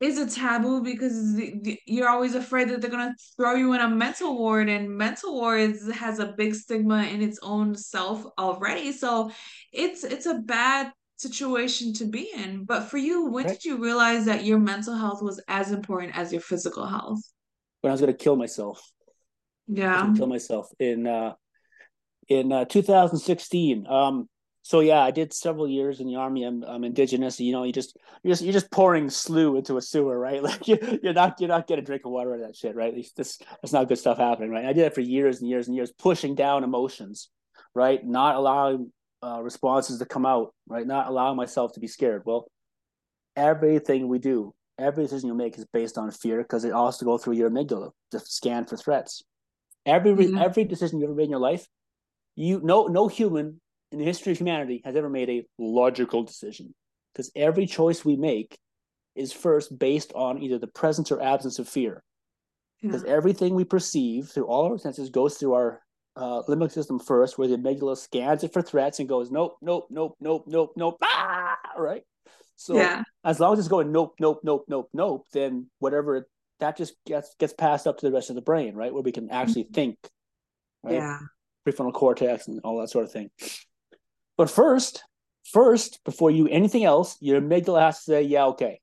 is 0.00 0.18
a 0.18 0.28
taboo 0.28 0.82
because 0.82 1.40
you're 1.86 2.08
always 2.08 2.34
afraid 2.34 2.68
that 2.68 2.80
they're 2.80 2.90
going 2.90 3.08
to 3.08 3.16
throw 3.36 3.54
you 3.54 3.72
in 3.72 3.80
a 3.80 3.88
mental 3.88 4.36
ward 4.36 4.68
and 4.68 4.90
mental 4.90 5.34
wards 5.34 5.90
has 5.92 6.18
a 6.18 6.34
big 6.36 6.54
stigma 6.54 7.04
in 7.04 7.22
its 7.22 7.38
own 7.42 7.74
self 7.74 8.24
already. 8.38 8.92
So 8.92 9.30
it's 9.72 10.04
it's 10.04 10.26
a 10.26 10.34
bad 10.34 10.92
situation 11.16 11.92
to 11.94 12.04
be 12.04 12.30
in. 12.36 12.64
But 12.64 12.84
for 12.84 12.98
you 12.98 13.26
when 13.26 13.46
did 13.46 13.64
you 13.64 13.82
realize 13.82 14.24
that 14.26 14.44
your 14.44 14.58
mental 14.58 14.96
health 14.96 15.22
was 15.22 15.42
as 15.48 15.72
important 15.72 16.16
as 16.16 16.32
your 16.32 16.42
physical 16.42 16.86
health? 16.86 17.20
When 17.80 17.90
i 17.90 17.94
was 17.94 18.00
going 18.00 18.12
to 18.12 18.18
kill 18.18 18.36
myself. 18.36 18.82
Yeah. 19.66 20.12
kill 20.16 20.26
myself 20.26 20.68
in 20.78 21.06
uh 21.06 21.34
in 22.28 22.52
uh, 22.52 22.64
2016. 22.64 23.86
Um, 23.86 24.28
so 24.64 24.80
yeah, 24.80 25.00
I 25.00 25.10
did 25.10 25.34
several 25.34 25.68
years 25.68 26.00
in 26.00 26.06
the 26.06 26.16
army. 26.16 26.42
I'm, 26.42 26.62
I'm 26.64 26.84
indigenous. 26.84 27.38
You 27.38 27.52
know, 27.52 27.64
you 27.64 27.72
just 27.72 27.98
you're 28.22 28.32
just 28.32 28.42
you're 28.42 28.52
just 28.52 28.70
pouring 28.70 29.10
slew 29.10 29.56
into 29.58 29.76
a 29.76 29.82
sewer, 29.82 30.18
right? 30.18 30.42
Like 30.42 30.66
you, 30.66 30.78
you're 31.02 31.12
not 31.12 31.38
you're 31.38 31.48
not 31.48 31.66
getting 31.66 31.82
a 31.82 31.86
drink 31.86 32.06
of 32.06 32.12
water 32.12 32.32
out 32.32 32.40
of 32.40 32.46
that 32.46 32.56
shit, 32.56 32.74
right? 32.74 32.94
This 33.14 33.38
that's 33.60 33.74
not 33.74 33.88
good 33.88 33.98
stuff 33.98 34.16
happening, 34.16 34.50
right? 34.50 34.64
I 34.64 34.72
did 34.72 34.86
it 34.86 34.94
for 34.94 35.02
years 35.02 35.40
and 35.40 35.50
years 35.50 35.68
and 35.68 35.76
years, 35.76 35.92
pushing 35.92 36.34
down 36.34 36.64
emotions, 36.64 37.28
right? 37.74 38.04
Not 38.04 38.36
allowing 38.36 38.90
uh, 39.22 39.42
responses 39.42 39.98
to 39.98 40.06
come 40.06 40.24
out, 40.24 40.54
right? 40.66 40.86
Not 40.86 41.08
allowing 41.08 41.36
myself 41.36 41.72
to 41.74 41.80
be 41.80 41.86
scared. 41.86 42.22
Well, 42.24 42.46
everything 43.36 44.08
we 44.08 44.18
do, 44.18 44.54
every 44.78 45.04
decision 45.04 45.28
you 45.28 45.34
make 45.34 45.58
is 45.58 45.66
based 45.74 45.98
on 45.98 46.10
fear 46.10 46.42
because 46.42 46.64
it 46.64 46.72
also 46.72 47.04
go 47.04 47.18
through 47.18 47.34
your 47.34 47.50
amygdala 47.50 47.90
to 48.12 48.20
scan 48.20 48.64
for 48.64 48.78
threats. 48.78 49.22
Every 49.84 50.12
mm-hmm. 50.12 50.38
every 50.38 50.64
decision 50.64 51.00
you 51.00 51.04
ever 51.04 51.14
made 51.14 51.24
in 51.24 51.30
your 51.30 51.38
life 51.38 51.66
you 52.36 52.60
no 52.62 52.86
no 52.86 53.08
human 53.08 53.60
in 53.92 53.98
the 53.98 54.04
history 54.04 54.32
of 54.32 54.38
humanity 54.38 54.82
has 54.84 54.96
ever 54.96 55.08
made 55.08 55.30
a 55.30 55.46
logical 55.58 56.22
decision. 56.22 56.74
Because 57.12 57.30
every 57.36 57.66
choice 57.66 58.04
we 58.04 58.16
make 58.16 58.58
is 59.14 59.32
first 59.32 59.78
based 59.78 60.12
on 60.14 60.42
either 60.42 60.58
the 60.58 60.66
presence 60.66 61.12
or 61.12 61.22
absence 61.22 61.60
of 61.60 61.68
fear. 61.68 62.02
Because 62.82 63.04
yeah. 63.04 63.12
everything 63.12 63.54
we 63.54 63.64
perceive 63.64 64.28
through 64.28 64.46
all 64.46 64.64
our 64.64 64.78
senses 64.78 65.10
goes 65.10 65.36
through 65.36 65.54
our 65.54 65.80
uh, 66.16 66.42
limbic 66.48 66.72
system 66.72 66.98
first, 66.98 67.38
where 67.38 67.48
the 67.48 67.56
amygdala 67.56 67.96
scans 67.96 68.44
it 68.44 68.52
for 68.52 68.62
threats 68.62 68.98
and 68.98 69.08
goes, 69.08 69.30
nope, 69.30 69.56
nope, 69.62 69.86
nope, 69.90 70.16
nope, 70.20 70.44
nope, 70.46 70.72
nope, 70.76 70.98
ah, 71.02 71.56
right? 71.78 72.02
So 72.56 72.76
yeah. 72.76 73.02
as 73.24 73.40
long 73.40 73.54
as 73.54 73.58
it's 73.60 73.68
going 73.68 73.90
nope, 73.90 74.14
nope, 74.20 74.40
nope, 74.44 74.64
nope, 74.68 74.88
nope, 74.92 75.26
then 75.32 75.68
whatever 75.78 76.16
it, 76.16 76.24
that 76.60 76.76
just 76.76 76.94
gets 77.06 77.34
gets 77.38 77.52
passed 77.52 77.86
up 77.86 77.98
to 77.98 78.06
the 78.06 78.12
rest 78.12 78.30
of 78.30 78.36
the 78.36 78.42
brain, 78.42 78.74
right? 78.74 78.92
Where 78.92 79.02
we 79.02 79.12
can 79.12 79.30
actually 79.30 79.64
mm-hmm. 79.64 79.74
think, 79.74 79.96
right? 80.82 80.94
Yeah. 80.94 81.18
Prefrontal 81.66 81.92
cortex 81.92 82.48
and 82.48 82.60
all 82.64 82.80
that 82.80 82.90
sort 82.90 83.04
of 83.04 83.12
thing. 83.12 83.30
But 84.36 84.50
first, 84.50 85.04
first, 85.44 86.00
before 86.04 86.30
you 86.30 86.48
anything 86.48 86.84
else, 86.84 87.16
your 87.20 87.40
amygdala 87.40 87.80
has 87.80 87.98
to 87.98 88.04
say, 88.04 88.22
yeah, 88.22 88.46
okay, 88.46 88.80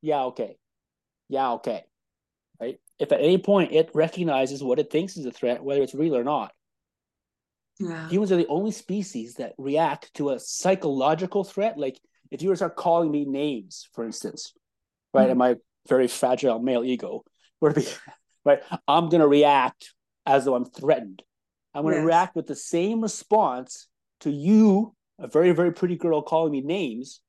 yeah, 0.00 0.24
okay, 0.24 0.56
yeah, 1.28 1.52
okay, 1.52 1.84
right? 2.60 2.78
If 2.98 3.12
at 3.12 3.20
any 3.20 3.38
point 3.38 3.72
it 3.72 3.90
recognizes 3.94 4.62
what 4.62 4.78
it 4.78 4.90
thinks 4.90 5.16
is 5.16 5.26
a 5.26 5.32
threat, 5.32 5.62
whether 5.62 5.82
it's 5.82 5.94
real 5.94 6.16
or 6.16 6.24
not, 6.24 6.52
yeah. 7.80 8.08
humans 8.08 8.32
are 8.32 8.36
the 8.36 8.46
only 8.48 8.70
species 8.70 9.34
that 9.34 9.54
react 9.58 10.12
to 10.14 10.30
a 10.30 10.38
psychological 10.38 11.44
threat. 11.44 11.78
Like 11.78 11.98
if 12.30 12.42
you 12.42 12.48
were 12.48 12.54
to 12.54 12.58
start 12.58 12.76
calling 12.76 13.10
me 13.10 13.24
names, 13.24 13.88
for 13.92 14.04
instance, 14.04 14.52
right, 15.12 15.22
mm-hmm. 15.22 15.30
and 15.30 15.38
my 15.38 15.56
very 15.88 16.06
fragile 16.06 16.60
male 16.60 16.84
ego 16.84 17.24
to 17.62 17.70
be 17.74 17.86
right, 18.44 18.60
I'm 18.86 19.08
gonna 19.08 19.28
react 19.28 19.92
as 20.26 20.44
though 20.44 20.54
I'm 20.54 20.64
threatened. 20.64 21.22
I'm 21.74 21.84
gonna 21.84 21.96
yes. 21.96 22.04
react 22.04 22.36
with 22.36 22.46
the 22.46 22.56
same 22.56 23.00
response 23.00 23.88
to 24.20 24.30
you, 24.30 24.94
a 25.18 25.26
very, 25.26 25.52
very 25.52 25.72
pretty 25.72 25.96
girl 25.96 26.22
calling 26.22 26.52
me 26.52 26.60
names, 26.60 27.20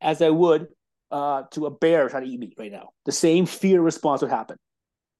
as 0.00 0.22
I 0.22 0.30
would 0.30 0.68
uh, 1.10 1.42
to 1.52 1.66
a 1.66 1.70
bear 1.70 2.08
trying 2.08 2.24
to 2.24 2.30
eat 2.30 2.40
me 2.40 2.52
right 2.58 2.72
now. 2.72 2.90
The 3.04 3.12
same 3.12 3.46
fear 3.46 3.80
response 3.80 4.22
would 4.22 4.30
happen. 4.30 4.58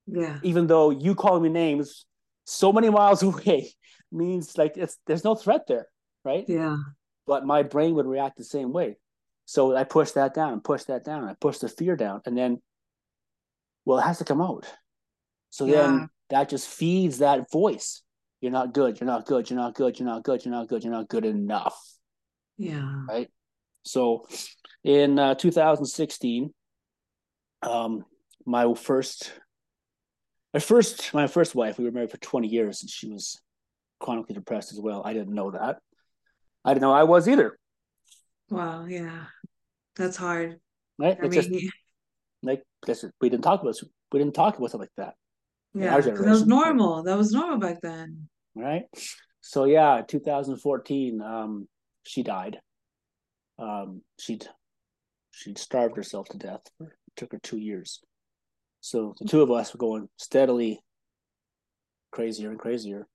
Yeah. 0.07 0.39
Even 0.43 0.67
though 0.67 0.91
you 0.91 1.15
calling 1.15 1.43
me 1.43 1.49
names 1.49 2.05
so 2.45 2.73
many 2.73 2.91
miles 2.91 3.23
away 3.23 3.73
means 4.11 4.57
like 4.57 4.77
it's 4.77 4.99
there's 5.07 5.25
no 5.25 5.35
threat 5.35 5.63
there, 5.67 5.87
right? 6.25 6.45
Yeah. 6.49 6.77
But 7.27 7.45
my 7.45 7.63
brain 7.63 7.95
would 7.95 8.07
react 8.07 8.39
the 8.39 8.45
same 8.45 8.73
way. 8.73 8.97
So 9.45 9.75
I 9.75 9.85
push 9.85 10.13
that 10.13 10.35
down 10.35 10.61
push 10.61 10.85
that 10.85 11.05
down. 11.05 11.25
I 11.25 11.35
push 11.35 11.59
the 11.59 11.69
fear 11.69 11.97
down. 11.97 12.23
And 12.27 12.37
then 12.37 12.61
well, 13.85 13.99
it 13.99 14.03
has 14.03 14.19
to 14.19 14.25
come 14.25 14.43
out. 14.43 14.67
So 15.51 15.65
yeah. 15.65 15.83
then 15.83 16.11
that 16.31 16.49
just 16.51 16.69
feeds 16.69 17.19
that 17.19 17.51
voice. 17.51 18.03
You're 18.41 18.53
not 18.53 18.73
good. 18.73 19.01
You're 19.01 19.07
not 19.07 19.27
good. 19.27 19.51
You're 19.51 19.59
not 19.59 19.75
good. 19.75 19.99
You're 19.99 20.09
not 20.09 20.23
good. 20.23 20.45
You're 20.45 20.53
not 20.53 20.69
good. 20.69 20.85
You're 20.85 20.93
not 20.93 21.09
good 21.09 21.25
enough. 21.25 21.77
Yeah. 22.57 23.05
Right. 23.09 23.29
So 23.85 24.27
in 24.85 25.19
uh, 25.19 25.35
2016, 25.35 26.53
um, 27.63 28.05
my 28.47 28.75
first, 28.75 29.33
my 30.55 30.61
first, 30.61 31.13
my 31.15 31.27
first 31.27 31.55
wife, 31.55 31.79
we 31.79 31.85
were 31.85 31.91
married 31.91 32.11
for 32.11 32.19
20 32.19 32.49
years 32.49 32.83
and 32.83 32.91
she 32.91 33.09
was 33.09 33.41
chronically 34.01 34.35
depressed 34.35 34.73
as 34.73 34.81
well. 34.81 35.03
I 35.05 35.13
didn't 35.13 35.35
know 35.35 35.51
that. 35.51 35.79
I 36.65 36.75
didn't 36.75 36.83
know 36.83 36.93
I 36.93 37.05
was 37.05 37.29
either. 37.29 37.59
Wow. 38.51 38.87
Yeah. 38.87 39.25
That's 39.97 40.17
hard. 40.17 40.61
Right. 40.99 41.17
I 41.19 41.23
mean, 41.23 41.33
just, 41.33 41.51
like 42.43 42.63
we 43.21 43.29
didn't 43.29 43.43
talk 43.43 43.63
about 43.63 43.77
we 44.13 44.19
didn't 44.19 44.35
talk 44.35 44.57
about 44.59 44.71
something 44.71 44.89
like 44.97 45.07
that. 45.07 45.15
Yeah, 45.75 46.01
that 46.01 46.19
was 46.19 46.47
normal. 46.47 47.03
That 47.03 47.17
was 47.17 47.33
normal 47.33 47.59
back 47.59 47.81
then. 47.83 48.29
Right. 48.55 48.85
So 49.41 49.65
yeah, 49.65 50.03
2014, 50.07 51.23
um, 51.23 51.69
she 52.05 52.23
died. 52.23 52.59
Um, 53.59 54.03
she'd 54.19 54.47
she'd 55.31 55.59
starved 55.59 55.97
herself 55.97 56.29
to 56.31 56.39
death. 56.39 56.63
It 56.81 56.89
took 57.17 57.33
her 57.33 57.39
two 57.43 57.59
years. 57.59 58.01
So 58.81 59.15
the 59.19 59.27
two 59.27 59.43
of 59.43 59.51
us 59.51 59.73
were 59.73 59.79
going 59.79 60.09
steadily 60.17 60.81
crazier 62.11 62.51
and 62.51 62.59
crazier. 62.59 63.07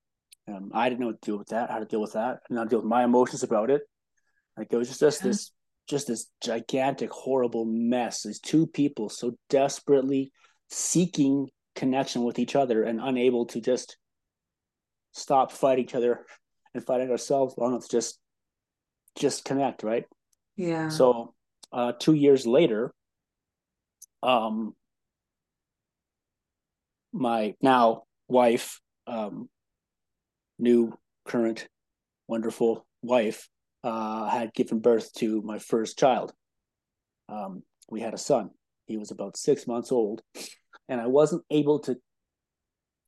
Um, 0.48 0.72
I 0.74 0.90
didn't 0.90 1.02
know 1.02 1.08
what 1.08 1.22
to 1.22 1.26
deal 1.32 1.38
with 1.38 1.50
that, 1.50 1.70
how 1.70 1.80
to 1.80 1.86
deal 1.86 2.02
with 2.02 2.14
that, 2.14 2.40
and 2.50 2.58
how 2.58 2.66
to 2.66 2.70
deal 2.70 2.80
with 2.80 2.90
my 2.90 3.04
emotions 3.04 3.44
about 3.44 3.70
it. 3.70 3.82
Like 4.58 4.68
it 4.72 4.78
was 4.78 4.90
just, 4.90 5.00
just 5.00 5.24
this 5.24 5.52
just 5.88 6.08
this 6.08 6.28
gigantic, 6.42 7.12
horrible 7.12 7.66
mess. 7.66 8.24
These 8.24 8.40
two 8.40 8.68
people 8.68 9.10
so 9.10 9.38
desperately 9.50 10.32
seeking 10.70 11.50
connection 11.76 12.24
with 12.24 12.40
each 12.40 12.56
other 12.56 12.84
and 12.84 13.00
unable 13.02 13.46
to 13.48 13.62
just 13.62 13.98
stop 15.12 15.52
fighting 15.52 15.86
each 15.86 15.96
other 15.96 16.26
and 16.74 16.84
fighting 16.84 17.10
ourselves 17.10 17.56
long 17.58 17.72
enough 17.72 17.88
to 17.88 17.98
just 17.98 18.20
just 19.16 19.46
connect, 19.46 19.84
right? 19.84 20.06
Yeah. 20.56 20.90
So 20.90 21.34
uh, 21.72 21.94
two 22.00 22.14
years 22.14 22.48
later, 22.48 22.94
um, 24.24 24.76
my 27.12 27.56
now 27.62 28.04
wife, 28.28 28.80
um, 29.06 29.50
new 30.58 30.98
current 31.26 31.68
wonderful 32.28 32.86
wife, 33.02 33.50
uh, 33.84 34.30
had 34.30 34.54
given 34.54 34.80
birth 34.80 35.14
to 35.14 35.42
my 35.42 35.60
first 35.60 36.00
child. 36.00 36.34
Um, 37.30 37.64
we 37.90 38.02
had 38.02 38.14
a 38.14 38.18
son. 38.18 38.50
He 38.86 38.98
was 38.98 39.12
about 39.12 39.38
six 39.38 39.68
months 39.68 39.92
old, 39.92 40.22
and 40.90 41.00
I 41.00 41.08
wasn't 41.08 41.44
able 41.50 41.80
to. 41.80 41.98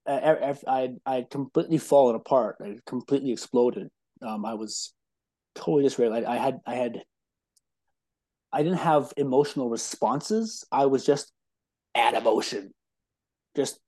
I 0.07 0.55
I 0.67 0.89
I 1.05 1.25
completely 1.29 1.77
fallen 1.77 2.15
apart. 2.15 2.57
I 2.61 2.77
completely 2.85 3.31
exploded. 3.31 3.89
Um, 4.21 4.45
I 4.45 4.53
was 4.53 4.93
totally 5.55 5.85
dysregulated. 5.85 6.27
I, 6.27 6.33
I 6.33 6.37
had 6.37 6.59
I 6.65 6.75
had. 6.75 7.03
I 8.51 8.63
didn't 8.63 8.77
have 8.79 9.11
emotional 9.17 9.69
responses. 9.69 10.63
I 10.71 10.85
was 10.85 11.05
just 11.05 11.31
at 11.95 12.13
emotion, 12.13 12.73
just 13.55 13.79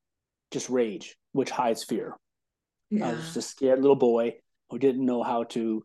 just 0.51 0.69
rage, 0.69 1.17
which 1.33 1.49
hides 1.49 1.83
fear. 1.83 2.15
Yeah. 2.89 3.09
I 3.09 3.13
was 3.13 3.23
just 3.25 3.37
a 3.37 3.41
scared 3.41 3.81
little 3.81 3.95
boy 3.95 4.35
who 4.69 4.79
didn't 4.79 5.05
know 5.05 5.23
how 5.23 5.43
to 5.43 5.83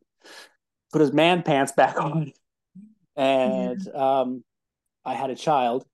put 0.92 1.00
his 1.00 1.12
man 1.12 1.42
pants 1.42 1.72
back 1.72 2.00
on, 2.00 2.32
and 3.16 3.82
yeah. 3.84 4.20
um, 4.20 4.44
I 5.04 5.14
had 5.14 5.30
a 5.30 5.36
child, 5.36 5.84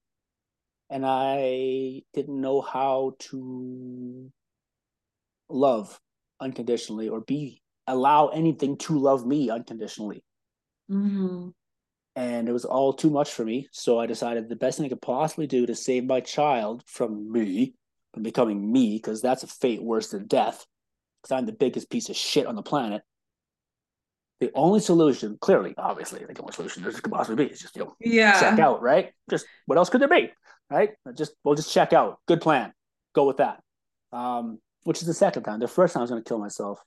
and 0.91 1.05
I 1.07 2.03
didn't 2.15 2.41
know 2.41 2.61
how 2.61 3.15
to 3.19 4.31
love 5.49 5.99
unconditionally 6.41 7.09
or 7.09 7.21
be 7.21 7.63
allow 7.87 8.29
anything 8.29 8.77
to 8.77 8.99
love 8.99 9.27
me 9.27 9.51
unconditionally. 9.51 10.23
Mm-hmm. 10.91 11.49
And 12.17 12.49
it 12.49 12.53
was 12.53 12.65
all 12.65 12.93
too 12.93 13.11
much 13.11 13.31
for 13.31 13.45
me. 13.45 13.69
So 13.73 13.99
I 13.99 14.07
decided 14.07 14.49
the 14.49 14.57
best 14.57 14.77
thing 14.77 14.87
I 14.87 14.91
could 14.91 15.01
possibly 15.01 15.47
do 15.47 15.67
to 15.67 15.75
save 15.75 16.05
my 16.05 16.21
child 16.21 16.83
from 16.87 17.33
me, 17.33 17.75
from 18.13 18.25
becoming 18.25 18.71
me, 18.71 18.97
because 18.97 19.23
that's 19.23 19.43
a 19.43 19.47
fate 19.47 19.83
worse 19.83 20.11
than 20.11 20.27
death, 20.27 20.67
because 21.23 21.37
I'm 21.37 21.47
the 21.47 21.53
biggest 21.53 21.89
piece 21.89 22.09
of 22.09 22.17
shit 22.17 22.47
on 22.47 22.57
the 22.57 22.63
planet 22.63 23.03
the 24.41 24.51
only 24.55 24.81
solution, 24.81 25.37
clearly, 25.41 25.75
obviously, 25.77 26.21
the 26.21 26.41
only 26.41 26.53
solution 26.53 26.83
there 26.83 26.93
could 26.93 27.13
possibly 27.13 27.47
be 27.47 27.53
is 27.53 27.61
just 27.61 27.75
you 27.77 27.85
know 27.85 27.97
yeah. 28.01 28.39
check 28.39 28.59
out, 28.59 28.83
right? 28.83 29.13
Just 29.29 29.47
what 29.67 29.79
else 29.79 29.91
could 29.91 30.01
there 30.01 30.09
be, 30.09 30.31
right? 30.71 30.91
Just 31.17 31.33
we'll 31.45 31.55
just 31.55 31.73
check 31.73 31.93
out. 31.93 32.19
Good 32.27 32.41
plan. 32.41 32.73
Go 33.15 33.27
with 33.27 33.39
that. 33.39 33.63
Um, 34.13 34.59
which 34.85 35.01
is 35.01 35.07
the 35.07 35.15
second 35.15 35.43
time. 35.43 35.61
The 35.61 35.69
first 35.69 35.95
time 35.95 36.01
I 36.01 36.05
was 36.05 36.11
going 36.11 36.23
to 36.23 36.29
kill 36.29 36.39
myself. 36.39 36.81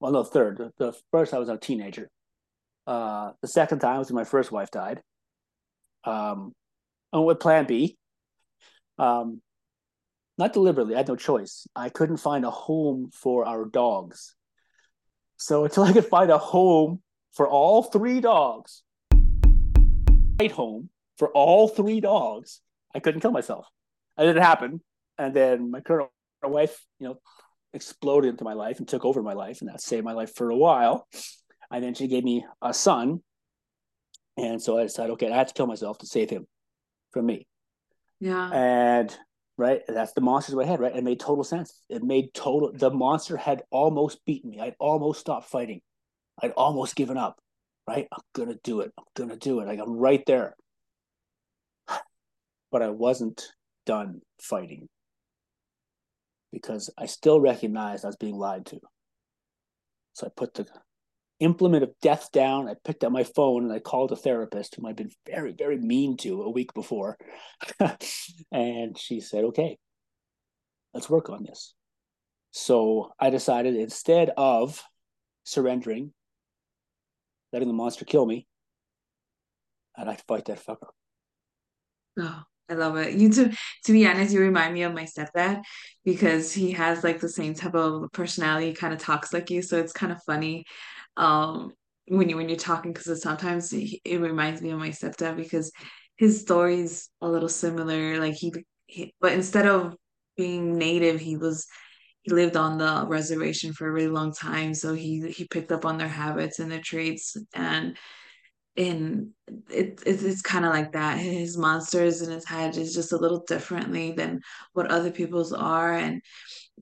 Well, 0.00 0.12
no, 0.12 0.22
third. 0.22 0.72
The, 0.78 0.94
first 1.10 1.34
I 1.34 1.38
was 1.38 1.48
a 1.48 1.56
teenager. 1.56 2.08
Uh, 2.86 3.32
the 3.42 3.48
second 3.48 3.80
time 3.80 3.98
was 3.98 4.10
when 4.10 4.20
my 4.20 4.24
first 4.24 4.52
wife 4.52 4.70
died. 4.70 5.02
Um, 6.04 6.52
and 7.12 7.24
with 7.24 7.40
Plan 7.40 7.66
B. 7.66 7.96
Um, 8.98 9.40
not 10.36 10.52
deliberately. 10.52 10.94
I 10.94 10.98
had 10.98 11.08
no 11.08 11.16
choice. 11.16 11.66
I 11.74 11.88
couldn't 11.88 12.18
find 12.18 12.44
a 12.44 12.50
home 12.50 13.10
for 13.12 13.44
our 13.44 13.64
dogs 13.64 14.36
so 15.38 15.64
until 15.64 15.84
I 15.84 15.92
could 15.92 16.04
find 16.04 16.30
a 16.30 16.38
home 16.38 17.00
for 17.32 17.48
all 17.48 17.84
three 17.84 18.20
dogs, 18.20 18.82
right 20.40 20.50
home 20.50 20.90
for 21.16 21.28
all 21.28 21.68
three 21.68 22.00
dogs, 22.00 22.60
I 22.94 23.00
couldn't 23.00 23.20
kill 23.20 23.32
myself. 23.32 23.66
And 24.16 24.28
it 24.28 24.36
happened. 24.36 24.80
And 25.18 25.34
then 25.34 25.70
my 25.70 25.80
current 25.80 26.10
wife, 26.42 26.84
you 26.98 27.08
know, 27.08 27.20
exploded 27.72 28.30
into 28.30 28.44
my 28.44 28.54
life 28.54 28.78
and 28.78 28.88
took 28.88 29.04
over 29.04 29.22
my 29.22 29.34
life, 29.34 29.60
and 29.60 29.68
that 29.68 29.80
saved 29.80 30.04
my 30.04 30.12
life 30.12 30.34
for 30.34 30.50
a 30.50 30.56
while. 30.56 31.06
And 31.70 31.84
then 31.84 31.94
she 31.94 32.08
gave 32.08 32.24
me 32.24 32.46
a 32.62 32.72
son. 32.72 33.20
And 34.36 34.62
so 34.62 34.78
I 34.78 34.84
decided, 34.84 35.12
okay, 35.12 35.30
I 35.30 35.36
had 35.36 35.48
to 35.48 35.54
kill 35.54 35.66
myself 35.66 35.98
to 35.98 36.06
save 36.06 36.30
him 36.30 36.46
from 37.12 37.26
me. 37.26 37.46
Yeah. 38.20 38.50
And 38.52 39.16
right? 39.58 39.82
That's 39.86 40.12
the 40.12 40.20
monsters 40.20 40.52
in 40.54 40.58
my 40.58 40.64
head, 40.64 40.80
right? 40.80 40.96
It 40.96 41.04
made 41.04 41.20
total 41.20 41.44
sense. 41.44 41.82
It 41.90 42.02
made 42.02 42.32
total. 42.32 42.72
The 42.72 42.90
monster 42.90 43.36
had 43.36 43.64
almost 43.70 44.24
beaten 44.24 44.50
me. 44.50 44.60
I'd 44.60 44.76
almost 44.78 45.20
stopped 45.20 45.50
fighting. 45.50 45.80
I'd 46.40 46.52
almost 46.52 46.96
given 46.96 47.18
up. 47.18 47.38
Right? 47.86 48.06
I'm 48.12 48.20
gonna 48.34 48.58
do 48.62 48.80
it. 48.80 48.92
I'm 48.98 49.04
gonna 49.14 49.36
do 49.36 49.60
it. 49.60 49.66
Like 49.66 49.80
I'm 49.80 49.96
right 49.96 50.22
there. 50.26 50.54
But 52.70 52.82
I 52.82 52.90
wasn't 52.90 53.46
done 53.86 54.20
fighting 54.40 54.88
because 56.52 56.90
I 56.98 57.06
still 57.06 57.40
recognized 57.40 58.04
I 58.04 58.08
was 58.08 58.16
being 58.16 58.36
lied 58.36 58.66
to. 58.66 58.80
So 60.12 60.26
I 60.26 60.30
put 60.36 60.54
the 60.54 60.66
implement 61.40 61.84
of 61.84 61.92
death 62.02 62.30
down. 62.32 62.68
I 62.68 62.74
picked 62.84 63.04
up 63.04 63.12
my 63.12 63.24
phone 63.24 63.64
and 63.64 63.72
I 63.72 63.78
called 63.78 64.12
a 64.12 64.16
therapist 64.16 64.74
whom 64.74 64.86
I'd 64.86 64.96
been 64.96 65.10
very, 65.26 65.52
very 65.52 65.78
mean 65.78 66.16
to 66.18 66.42
a 66.42 66.50
week 66.50 66.74
before. 66.74 67.16
and 68.52 68.98
she 68.98 69.20
said, 69.20 69.44
okay, 69.44 69.78
let's 70.92 71.08
work 71.08 71.30
on 71.30 71.44
this. 71.44 71.74
So 72.50 73.12
I 73.20 73.30
decided 73.30 73.76
instead 73.76 74.30
of 74.36 74.82
surrendering, 75.44 76.12
letting 77.52 77.68
the 77.68 77.74
monster 77.74 78.04
kill 78.04 78.26
me, 78.26 78.46
and 79.96 80.08
I 80.08 80.16
fight 80.26 80.46
that 80.46 80.64
fucker. 80.64 80.88
Oh, 82.18 82.42
I 82.70 82.74
love 82.74 82.96
it. 82.96 83.14
You 83.14 83.30
to 83.30 83.50
to 83.86 83.92
be 83.92 84.06
honest, 84.06 84.32
you 84.32 84.40
remind 84.40 84.74
me 84.74 84.82
of 84.82 84.92
my 84.94 85.04
stepdad 85.04 85.62
because 86.04 86.52
he 86.52 86.72
has 86.72 87.02
like 87.02 87.20
the 87.20 87.28
same 87.28 87.54
type 87.54 87.74
of 87.74 88.12
personality, 88.12 88.74
kind 88.74 88.92
of 88.92 89.00
talks 89.00 89.32
like 89.32 89.50
you. 89.50 89.62
So 89.62 89.78
it's 89.78 89.92
kind 89.92 90.12
of 90.12 90.22
funny 90.24 90.64
um 91.16 91.72
when 92.08 92.28
you 92.28 92.36
when 92.36 92.48
you're 92.48 92.58
talking 92.58 92.92
because 92.92 93.22
sometimes 93.22 93.70
he, 93.70 94.00
it 94.04 94.20
reminds 94.20 94.62
me 94.62 94.70
of 94.70 94.78
my 94.78 94.90
stepdad 94.90 95.36
because 95.36 95.70
his 96.16 96.40
story's 96.40 97.10
a 97.20 97.28
little 97.28 97.48
similar. 97.48 98.18
Like 98.20 98.34
he, 98.34 98.52
he 98.86 99.14
but 99.20 99.32
instead 99.32 99.66
of 99.66 99.96
being 100.36 100.76
native, 100.78 101.20
he 101.20 101.36
was 101.36 101.66
he 102.22 102.32
lived 102.32 102.56
on 102.56 102.78
the 102.78 103.06
reservation 103.08 103.72
for 103.72 103.88
a 103.88 103.92
really 103.92 104.08
long 104.08 104.32
time. 104.32 104.74
So 104.74 104.94
he 104.94 105.28
he 105.30 105.46
picked 105.48 105.72
up 105.72 105.84
on 105.84 105.98
their 105.98 106.08
habits 106.08 106.58
and 106.58 106.70
their 106.70 106.80
traits 106.82 107.36
and 107.54 107.96
and 108.78 109.30
it, 109.70 110.00
it 110.06 110.22
it's 110.22 110.42
kind 110.42 110.64
of 110.64 110.72
like 110.72 110.92
that. 110.92 111.18
His 111.18 111.58
monsters 111.58 112.22
in 112.22 112.30
his 112.30 112.46
head 112.46 112.76
is 112.76 112.94
just 112.94 113.12
a 113.12 113.16
little 113.18 113.44
differently 113.46 114.12
than 114.12 114.40
what 114.72 114.90
other 114.90 115.10
people's 115.10 115.52
are, 115.52 115.92
and 115.92 116.22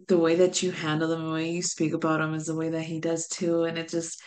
the 0.08 0.18
way 0.18 0.36
that 0.36 0.62
you 0.62 0.72
handle 0.72 1.08
them, 1.08 1.24
the 1.24 1.32
way 1.32 1.50
you 1.50 1.62
speak 1.62 1.94
about 1.94 2.20
them, 2.20 2.34
is 2.34 2.46
the 2.46 2.54
way 2.54 2.68
that 2.70 2.82
he 2.82 3.00
does 3.00 3.28
too. 3.28 3.64
And 3.64 3.78
it 3.78 3.88
just 3.88 4.22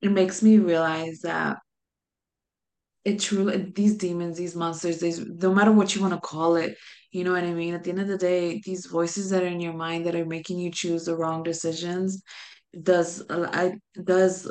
it 0.00 0.12
makes 0.12 0.42
me 0.42 0.58
realize 0.58 1.20
that 1.22 1.58
it 3.04 3.20
truly 3.20 3.72
these 3.74 3.96
demons, 3.96 4.36
these 4.36 4.54
monsters, 4.54 5.00
these 5.00 5.18
no 5.20 5.52
matter 5.52 5.72
what 5.72 5.94
you 5.94 6.00
want 6.00 6.14
to 6.14 6.20
call 6.20 6.56
it, 6.56 6.76
you 7.10 7.24
know 7.24 7.32
what 7.32 7.44
I 7.44 7.52
mean. 7.52 7.74
At 7.74 7.82
the 7.84 7.90
end 7.90 8.00
of 8.00 8.08
the 8.08 8.18
day, 8.18 8.60
these 8.64 8.86
voices 8.86 9.30
that 9.30 9.42
are 9.42 9.46
in 9.46 9.60
your 9.60 9.72
mind 9.72 10.06
that 10.06 10.14
are 10.14 10.26
making 10.26 10.58
you 10.58 10.70
choose 10.70 11.04
the 11.06 11.16
wrong 11.16 11.42
decisions 11.42 12.22
does 12.82 13.22
uh, 13.30 13.48
I 13.52 13.74
does 14.04 14.50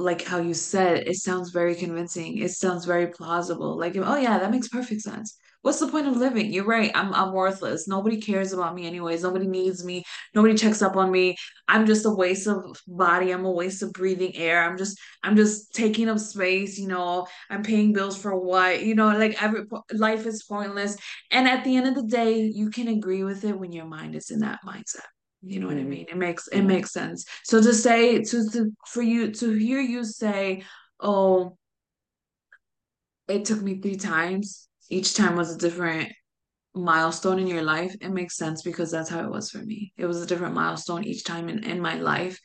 like 0.00 0.22
how 0.22 0.38
you 0.38 0.54
said, 0.54 1.06
it 1.06 1.16
sounds 1.16 1.50
very 1.50 1.74
convincing. 1.74 2.38
It 2.38 2.50
sounds 2.52 2.84
very 2.84 3.08
plausible. 3.08 3.78
Like, 3.78 3.96
oh 3.96 4.16
yeah, 4.16 4.38
that 4.38 4.50
makes 4.50 4.68
perfect 4.68 5.02
sense. 5.02 5.36
What's 5.62 5.78
the 5.78 5.88
point 5.88 6.06
of 6.06 6.16
living? 6.16 6.50
You're 6.52 6.64
right. 6.64 6.90
I'm 6.94 7.12
I'm 7.12 7.32
worthless. 7.34 7.86
Nobody 7.86 8.18
cares 8.18 8.54
about 8.54 8.74
me 8.74 8.86
anyways. 8.86 9.22
Nobody 9.22 9.46
needs 9.46 9.84
me. 9.84 10.04
Nobody 10.34 10.54
checks 10.54 10.80
up 10.80 10.96
on 10.96 11.10
me. 11.10 11.36
I'm 11.68 11.84
just 11.84 12.06
a 12.06 12.10
waste 12.10 12.46
of 12.46 12.80
body. 12.88 13.30
I'm 13.30 13.44
a 13.44 13.50
waste 13.50 13.82
of 13.82 13.92
breathing 13.92 14.34
air. 14.36 14.62
I'm 14.64 14.78
just 14.78 14.98
I'm 15.22 15.36
just 15.36 15.74
taking 15.74 16.08
up 16.08 16.18
space, 16.18 16.78
you 16.78 16.88
know. 16.88 17.26
I'm 17.50 17.62
paying 17.62 17.92
bills 17.92 18.16
for 18.16 18.34
what? 18.40 18.82
You 18.82 18.94
know, 18.94 19.08
like 19.08 19.42
every 19.42 19.64
life 19.92 20.24
is 20.24 20.44
pointless. 20.44 20.96
And 21.30 21.46
at 21.46 21.62
the 21.64 21.76
end 21.76 21.88
of 21.88 21.94
the 21.94 22.04
day, 22.04 22.40
you 22.40 22.70
can 22.70 22.88
agree 22.88 23.22
with 23.22 23.44
it 23.44 23.58
when 23.58 23.72
your 23.72 23.86
mind 23.86 24.14
is 24.16 24.30
in 24.30 24.40
that 24.40 24.60
mindset. 24.66 25.04
You 25.42 25.60
know 25.60 25.68
what 25.68 25.76
I 25.76 25.80
mm-hmm. 25.80 25.90
mean? 25.90 26.06
It 26.10 26.16
makes 26.16 26.48
it 26.48 26.62
makes 26.62 26.92
sense. 26.92 27.24
So 27.44 27.62
to 27.62 27.72
say 27.72 28.22
to, 28.22 28.50
to 28.50 28.72
for 28.86 29.02
you 29.02 29.32
to 29.32 29.52
hear 29.52 29.80
you 29.80 30.04
say, 30.04 30.64
"Oh, 30.98 31.56
it 33.28 33.44
took 33.46 33.62
me 33.62 33.80
three 33.80 33.96
times. 33.96 34.68
Each 34.90 35.14
time 35.14 35.36
was 35.36 35.54
a 35.54 35.58
different 35.58 36.12
milestone 36.74 37.38
in 37.38 37.46
your 37.46 37.62
life." 37.62 37.94
It 38.00 38.10
makes 38.10 38.36
sense 38.36 38.62
because 38.62 38.90
that's 38.90 39.08
how 39.08 39.24
it 39.24 39.30
was 39.30 39.50
for 39.50 39.58
me. 39.58 39.92
It 39.96 40.06
was 40.06 40.20
a 40.20 40.26
different 40.26 40.54
milestone 40.54 41.04
each 41.04 41.24
time 41.24 41.48
in 41.48 41.64
in 41.64 41.80
my 41.80 41.94
life, 41.94 42.38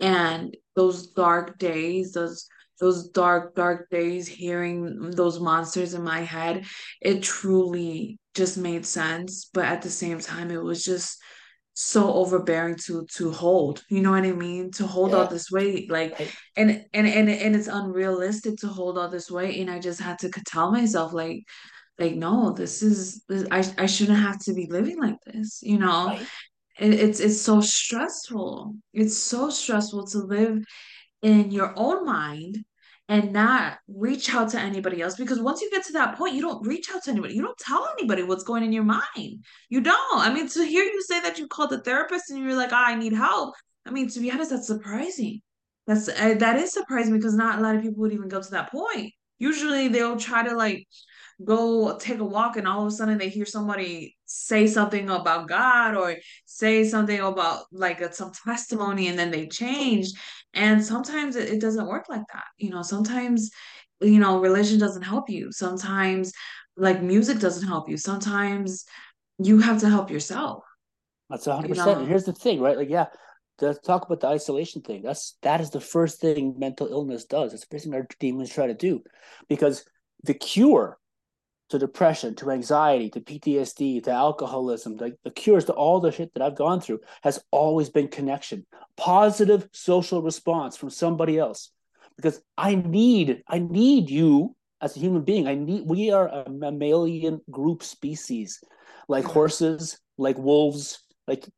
and 0.00 0.56
those 0.74 1.12
dark 1.12 1.58
days, 1.58 2.12
those 2.12 2.48
those 2.80 3.10
dark 3.10 3.54
dark 3.54 3.88
days 3.90 4.26
hearing 4.26 5.10
those 5.12 5.38
monsters 5.38 5.94
in 5.94 6.02
my 6.02 6.20
head 6.20 6.64
it 7.00 7.22
truly 7.22 8.18
just 8.34 8.58
made 8.58 8.84
sense 8.84 9.48
but 9.54 9.64
at 9.64 9.82
the 9.82 9.90
same 9.90 10.18
time 10.18 10.50
it 10.50 10.60
was 10.60 10.82
just 10.82 11.22
so 11.74 12.12
overbearing 12.12 12.76
to 12.76 13.06
to 13.06 13.30
hold 13.30 13.82
you 13.88 14.02
know 14.02 14.10
what 14.10 14.24
i 14.24 14.32
mean 14.32 14.70
to 14.70 14.86
hold 14.86 15.12
yeah. 15.12 15.18
all 15.18 15.26
this 15.26 15.50
weight 15.50 15.90
like 15.90 16.18
and 16.56 16.84
and 16.92 17.06
and 17.06 17.30
and 17.30 17.56
it's 17.56 17.66
unrealistic 17.66 18.56
to 18.56 18.66
hold 18.66 18.98
all 18.98 19.08
this 19.08 19.30
weight 19.30 19.58
and 19.58 19.70
i 19.70 19.78
just 19.78 20.00
had 20.00 20.18
to 20.18 20.30
tell 20.46 20.70
myself 20.70 21.14
like 21.14 21.42
like 21.98 22.14
no 22.14 22.52
this 22.52 22.82
is 22.82 23.22
this, 23.28 23.46
i 23.50 23.64
i 23.78 23.86
shouldn't 23.86 24.18
have 24.18 24.38
to 24.38 24.52
be 24.52 24.66
living 24.66 24.98
like 24.98 25.16
this 25.24 25.60
you 25.62 25.78
know 25.78 26.08
right. 26.08 26.26
it, 26.78 26.92
it's 26.92 27.20
it's 27.20 27.40
so 27.40 27.60
stressful 27.60 28.74
it's 28.92 29.16
so 29.16 29.48
stressful 29.48 30.06
to 30.06 30.18
live 30.18 30.58
in 31.22 31.50
your 31.50 31.72
own 31.76 32.04
mind 32.04 32.58
and 33.12 33.30
not 33.30 33.76
reach 33.88 34.32
out 34.32 34.48
to 34.48 34.58
anybody 34.58 35.02
else 35.02 35.16
because 35.16 35.38
once 35.38 35.60
you 35.60 35.70
get 35.70 35.84
to 35.84 35.92
that 35.92 36.16
point 36.16 36.34
you 36.34 36.40
don't 36.40 36.66
reach 36.66 36.88
out 36.94 37.04
to 37.04 37.10
anybody. 37.10 37.34
You 37.34 37.42
don't 37.42 37.58
tell 37.58 37.86
anybody 37.98 38.22
what's 38.22 38.42
going 38.42 38.64
in 38.64 38.72
your 38.72 38.84
mind. 38.84 39.44
You 39.68 39.82
don't. 39.82 40.18
I 40.18 40.32
mean 40.32 40.48
to 40.48 40.64
hear 40.64 40.82
you 40.82 41.02
say 41.02 41.20
that 41.20 41.38
you 41.38 41.46
called 41.46 41.74
a 41.74 41.80
therapist 41.82 42.30
and 42.30 42.42
you're 42.42 42.56
like 42.56 42.72
oh, 42.72 42.76
i 42.76 42.94
need 42.94 43.12
help. 43.12 43.54
I 43.84 43.90
mean 43.90 44.08
to 44.08 44.20
be 44.20 44.32
honest 44.32 44.48
that's 44.48 44.66
surprising. 44.66 45.42
That's 45.86 46.08
uh, 46.08 46.36
that 46.38 46.56
is 46.56 46.72
surprising 46.72 47.12
because 47.12 47.34
not 47.34 47.58
a 47.58 47.62
lot 47.62 47.76
of 47.76 47.82
people 47.82 48.00
would 48.00 48.12
even 48.12 48.30
go 48.30 48.40
to 48.40 48.50
that 48.52 48.72
point. 48.72 49.12
Usually 49.38 49.88
they'll 49.88 50.16
try 50.16 50.48
to 50.48 50.56
like 50.56 50.88
go 51.44 51.98
take 51.98 52.20
a 52.20 52.24
walk 52.24 52.56
and 52.56 52.66
all 52.66 52.80
of 52.80 52.86
a 52.86 52.90
sudden 52.92 53.18
they 53.18 53.28
hear 53.28 53.44
somebody 53.44 54.16
say 54.32 54.66
something 54.66 55.10
about 55.10 55.48
God 55.48 55.94
or 55.94 56.16
say 56.46 56.84
something 56.84 57.20
about 57.20 57.64
like 57.70 58.00
a, 58.00 58.12
some 58.12 58.32
testimony 58.44 59.08
and 59.08 59.18
then 59.18 59.30
they 59.30 59.46
change. 59.46 60.08
And 60.54 60.84
sometimes 60.84 61.36
it, 61.36 61.50
it 61.50 61.60
doesn't 61.60 61.86
work 61.86 62.06
like 62.08 62.24
that. 62.32 62.44
You 62.56 62.70
know, 62.70 62.82
sometimes, 62.82 63.50
you 64.00 64.18
know, 64.18 64.40
religion 64.40 64.78
doesn't 64.78 65.02
help 65.02 65.28
you. 65.28 65.52
Sometimes 65.52 66.32
like 66.76 67.02
music 67.02 67.40
doesn't 67.40 67.68
help 67.68 67.88
you. 67.88 67.96
Sometimes 67.98 68.84
you 69.38 69.58
have 69.58 69.80
to 69.80 69.88
help 69.88 70.10
yourself. 70.10 70.64
That's 71.28 71.46
100%. 71.46 71.68
You 71.68 71.74
know? 71.74 71.98
And 71.98 72.08
here's 72.08 72.24
the 72.24 72.32
thing, 72.32 72.60
right? 72.60 72.76
Like, 72.76 72.90
yeah, 72.90 73.06
to 73.58 73.74
talk 73.74 74.06
about 74.06 74.20
the 74.20 74.28
isolation 74.28 74.82
thing. 74.82 75.02
That's 75.02 75.36
that 75.42 75.60
is 75.60 75.70
the 75.70 75.80
first 75.80 76.20
thing 76.20 76.54
mental 76.58 76.88
illness 76.88 77.26
does. 77.26 77.52
It's 77.52 77.66
the 77.66 77.74
first 77.74 77.84
thing 77.84 77.94
our 77.94 78.06
demons 78.18 78.50
try 78.50 78.66
to 78.66 78.74
do, 78.74 79.02
because 79.48 79.84
the 80.24 80.34
cure 80.34 80.98
to 81.72 81.78
depression, 81.78 82.34
to 82.34 82.50
anxiety, 82.50 83.08
to 83.08 83.20
PTSD, 83.20 84.04
to 84.04 84.10
alcoholism, 84.10 84.96
like 84.98 85.16
the 85.24 85.30
cures 85.30 85.64
to 85.64 85.72
all 85.72 86.00
the 86.00 86.12
shit 86.12 86.34
that 86.34 86.42
I've 86.42 86.54
gone 86.54 86.82
through 86.82 87.00
has 87.22 87.42
always 87.50 87.88
been 87.88 88.08
connection, 88.08 88.66
positive 88.98 89.66
social 89.72 90.20
response 90.20 90.76
from 90.76 90.90
somebody 90.90 91.38
else. 91.38 91.70
Because 92.16 92.42
I 92.58 92.74
need, 92.74 93.42
I 93.48 93.58
need 93.58 94.10
you 94.10 94.54
as 94.82 94.94
a 94.96 95.00
human 95.00 95.22
being. 95.22 95.48
I 95.48 95.54
need, 95.54 95.86
we 95.86 96.10
are 96.10 96.28
a 96.28 96.50
mammalian 96.50 97.40
group 97.50 97.82
species, 97.82 98.60
like 99.08 99.24
horses, 99.24 99.98
like 100.18 100.36
wolves, 100.36 101.02
like 101.26 101.48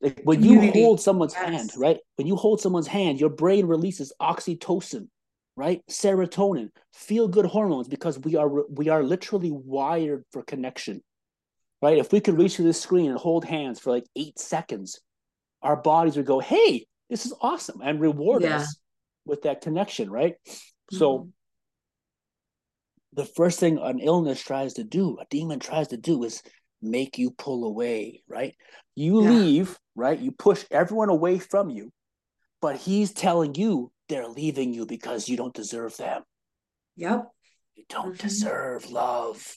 like 0.00 0.22
when 0.24 0.42
you 0.42 0.72
hold 0.72 0.98
someone's 0.98 1.34
yes. 1.34 1.44
hand, 1.44 1.70
right? 1.76 1.98
When 2.16 2.26
you 2.26 2.36
hold 2.36 2.62
someone's 2.62 2.86
hand, 2.86 3.20
your 3.20 3.28
brain 3.28 3.66
releases 3.66 4.14
oxytocin, 4.18 5.08
right? 5.60 5.82
Serotonin, 5.90 6.70
feel 6.94 7.28
good 7.28 7.44
hormones 7.44 7.86
because 7.86 8.18
we 8.18 8.34
are 8.34 8.48
we 8.70 8.88
are 8.88 9.02
literally 9.02 9.50
wired 9.52 10.24
for 10.32 10.42
connection. 10.42 11.02
Right? 11.82 11.98
If 11.98 12.12
we 12.12 12.20
could 12.20 12.38
reach 12.38 12.56
through 12.56 12.64
this 12.64 12.80
screen 12.80 13.10
and 13.10 13.18
hold 13.18 13.44
hands 13.44 13.78
for 13.78 13.90
like 13.90 14.06
8 14.16 14.38
seconds, 14.38 15.00
our 15.62 15.76
bodies 15.76 16.16
would 16.16 16.24
go, 16.24 16.40
"Hey, 16.40 16.86
this 17.10 17.26
is 17.26 17.34
awesome." 17.42 17.82
and 17.82 18.00
reward 18.00 18.42
yeah. 18.42 18.56
us 18.56 18.76
with 19.26 19.42
that 19.42 19.60
connection, 19.60 20.10
right? 20.10 20.34
Mm-hmm. 20.46 20.96
So 20.96 21.28
the 23.12 23.26
first 23.26 23.60
thing 23.60 23.78
an 23.78 23.98
illness 23.98 24.42
tries 24.42 24.74
to 24.74 24.84
do, 24.84 25.18
a 25.20 25.26
demon 25.28 25.60
tries 25.60 25.88
to 25.88 25.98
do 25.98 26.24
is 26.24 26.42
make 26.80 27.18
you 27.18 27.30
pull 27.32 27.64
away, 27.64 28.22
right? 28.28 28.54
You 28.94 29.22
yeah. 29.22 29.30
leave, 29.30 29.78
right? 29.94 30.18
You 30.18 30.32
push 30.32 30.64
everyone 30.70 31.10
away 31.10 31.38
from 31.38 31.68
you, 31.68 31.92
but 32.62 32.76
he's 32.76 33.12
telling 33.12 33.54
you 33.54 33.92
they're 34.10 34.28
leaving 34.28 34.74
you 34.74 34.84
because 34.84 35.28
you 35.28 35.36
don't 35.36 35.54
deserve 35.54 35.96
them. 35.96 36.22
Yep. 36.96 37.30
You 37.76 37.84
don't 37.88 38.14
mm-hmm. 38.14 38.26
deserve 38.26 38.90
love. 38.90 39.56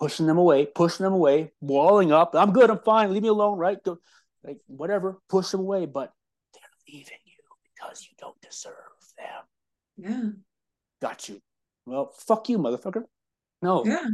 Pushing 0.00 0.26
them 0.26 0.38
away, 0.38 0.64
pushing 0.64 1.04
them 1.04 1.12
away, 1.12 1.52
walling 1.60 2.12
up. 2.12 2.30
I'm 2.34 2.52
good. 2.52 2.70
I'm 2.70 2.78
fine. 2.78 3.12
Leave 3.12 3.22
me 3.22 3.28
alone, 3.28 3.58
right? 3.58 3.82
Go, 3.82 3.98
like 4.44 4.58
whatever. 4.68 5.18
Push 5.28 5.50
them 5.50 5.60
away, 5.60 5.86
but 5.86 6.12
they're 6.54 6.94
leaving 6.94 7.18
you 7.24 7.34
because 7.74 8.06
you 8.08 8.16
don't 8.16 8.40
deserve 8.40 8.72
them. 9.18 9.44
Yeah. 9.96 10.30
Got 11.02 11.28
you. 11.28 11.40
Well, 11.84 12.14
fuck 12.26 12.48
you, 12.48 12.58
motherfucker. 12.58 13.02
No. 13.60 13.84
Yeah. 13.84 14.06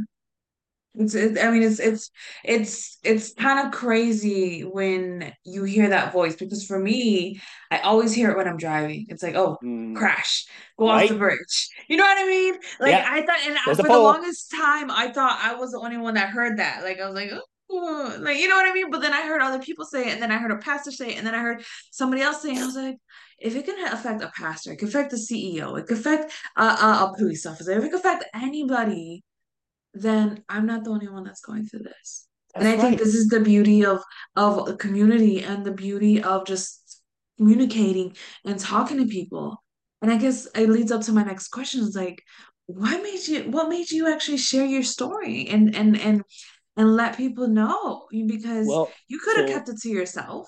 It's, 0.97 1.15
it, 1.15 1.37
I 1.39 1.51
mean, 1.51 1.63
it's 1.63 1.79
it's 1.79 2.11
it's 2.43 2.97
it's 3.03 3.33
kind 3.33 3.65
of 3.65 3.73
crazy 3.73 4.61
when 4.61 5.33
you 5.43 5.63
hear 5.63 5.89
that 5.89 6.13
voice 6.13 6.35
because 6.35 6.65
for 6.65 6.79
me, 6.79 7.41
I 7.71 7.79
always 7.79 8.13
hear 8.13 8.31
it 8.31 8.37
when 8.37 8.47
I'm 8.47 8.57
driving. 8.57 9.05
It's 9.09 9.23
like, 9.23 9.35
oh, 9.35 9.57
mm. 9.63 9.95
crash, 9.95 10.45
go 10.77 10.87
right? 10.87 11.03
off 11.03 11.09
the 11.09 11.15
bridge. 11.15 11.69
You 11.87 11.97
know 11.97 12.03
what 12.03 12.17
I 12.17 12.27
mean? 12.27 12.55
Like 12.79 12.91
yeah. 12.91 13.07
I 13.07 13.21
thought, 13.25 13.39
and 13.45 13.57
There's 13.65 13.77
for 13.77 13.83
the 13.83 13.99
longest 13.99 14.51
time, 14.51 14.89
I 14.89 15.11
thought 15.11 15.39
I 15.41 15.55
was 15.55 15.71
the 15.71 15.79
only 15.79 15.97
one 15.97 16.15
that 16.15 16.29
heard 16.29 16.59
that. 16.59 16.83
Like 16.83 16.99
I 16.99 17.05
was 17.05 17.15
like, 17.15 17.31
oh, 17.69 18.17
like 18.19 18.37
you 18.37 18.47
know 18.47 18.55
what 18.55 18.69
I 18.69 18.73
mean? 18.73 18.89
But 18.89 19.01
then 19.01 19.13
I 19.13 19.27
heard 19.27 19.41
other 19.41 19.59
people 19.59 19.85
say 19.85 20.07
it, 20.07 20.13
and 20.13 20.21
then 20.21 20.31
I 20.31 20.37
heard 20.37 20.51
a 20.51 20.57
pastor 20.57 20.91
say 20.91 21.11
it, 21.11 21.17
and 21.17 21.27
then 21.27 21.35
I 21.35 21.39
heard 21.39 21.63
somebody 21.91 22.21
else 22.21 22.41
say, 22.41 22.53
it, 22.53 22.59
I 22.59 22.65
was 22.65 22.75
like, 22.75 22.97
if 23.39 23.55
it 23.55 23.65
can 23.65 23.93
affect 23.93 24.21
a 24.21 24.31
pastor, 24.35 24.71
it 24.71 24.79
can 24.79 24.87
affect 24.87 25.11
the 25.11 25.17
CEO, 25.17 25.77
it 25.79 25.87
can 25.87 25.97
affect 25.97 26.31
a, 26.57 26.63
a, 26.63 27.11
a 27.11 27.13
police 27.17 27.45
officer, 27.45 27.71
if 27.71 27.83
it 27.83 27.89
can 27.89 27.99
affect 27.99 28.25
anybody, 28.33 29.23
then 29.95 30.43
I'm 30.49 30.65
not 30.65 30.83
the 30.83 30.91
only 30.91 31.07
one 31.07 31.23
that's 31.23 31.41
going 31.41 31.65
through 31.65 31.83
this. 31.83 32.27
That's 32.53 32.65
and 32.65 32.67
I 32.67 32.71
right. 32.71 32.81
think 32.81 32.99
this 32.99 33.15
is 33.15 33.27
the 33.27 33.39
beauty 33.39 33.85
of 33.85 34.03
of 34.35 34.67
a 34.67 34.75
community 34.75 35.43
and 35.43 35.65
the 35.65 35.71
beauty 35.71 36.21
of 36.21 36.45
just 36.45 37.01
communicating 37.37 38.15
and 38.43 38.59
talking 38.59 38.97
to 38.97 39.05
people. 39.05 39.63
And 40.01 40.11
I 40.11 40.17
guess 40.17 40.47
it 40.53 40.69
leads 40.69 40.91
up 40.91 41.01
to 41.03 41.11
my 41.11 41.23
next 41.23 41.47
question 41.47 41.81
is 41.81 41.95
like, 41.95 42.21
what 42.67 43.01
made 43.01 43.27
you 43.27 43.43
what 43.51 43.69
made 43.69 43.89
you 43.89 44.11
actually 44.11 44.37
share 44.37 44.65
your 44.65 44.83
story 44.83 45.47
and 45.49 45.75
and 45.75 45.99
and 45.99 46.23
and 46.77 46.95
let 46.95 47.17
people 47.17 47.47
know 47.47 48.07
because 48.27 48.67
well, 48.67 48.91
you 49.07 49.19
could 49.19 49.37
have 49.37 49.47
so 49.47 49.53
kept 49.53 49.69
it 49.69 49.77
to 49.77 49.89
yourself 49.89 50.47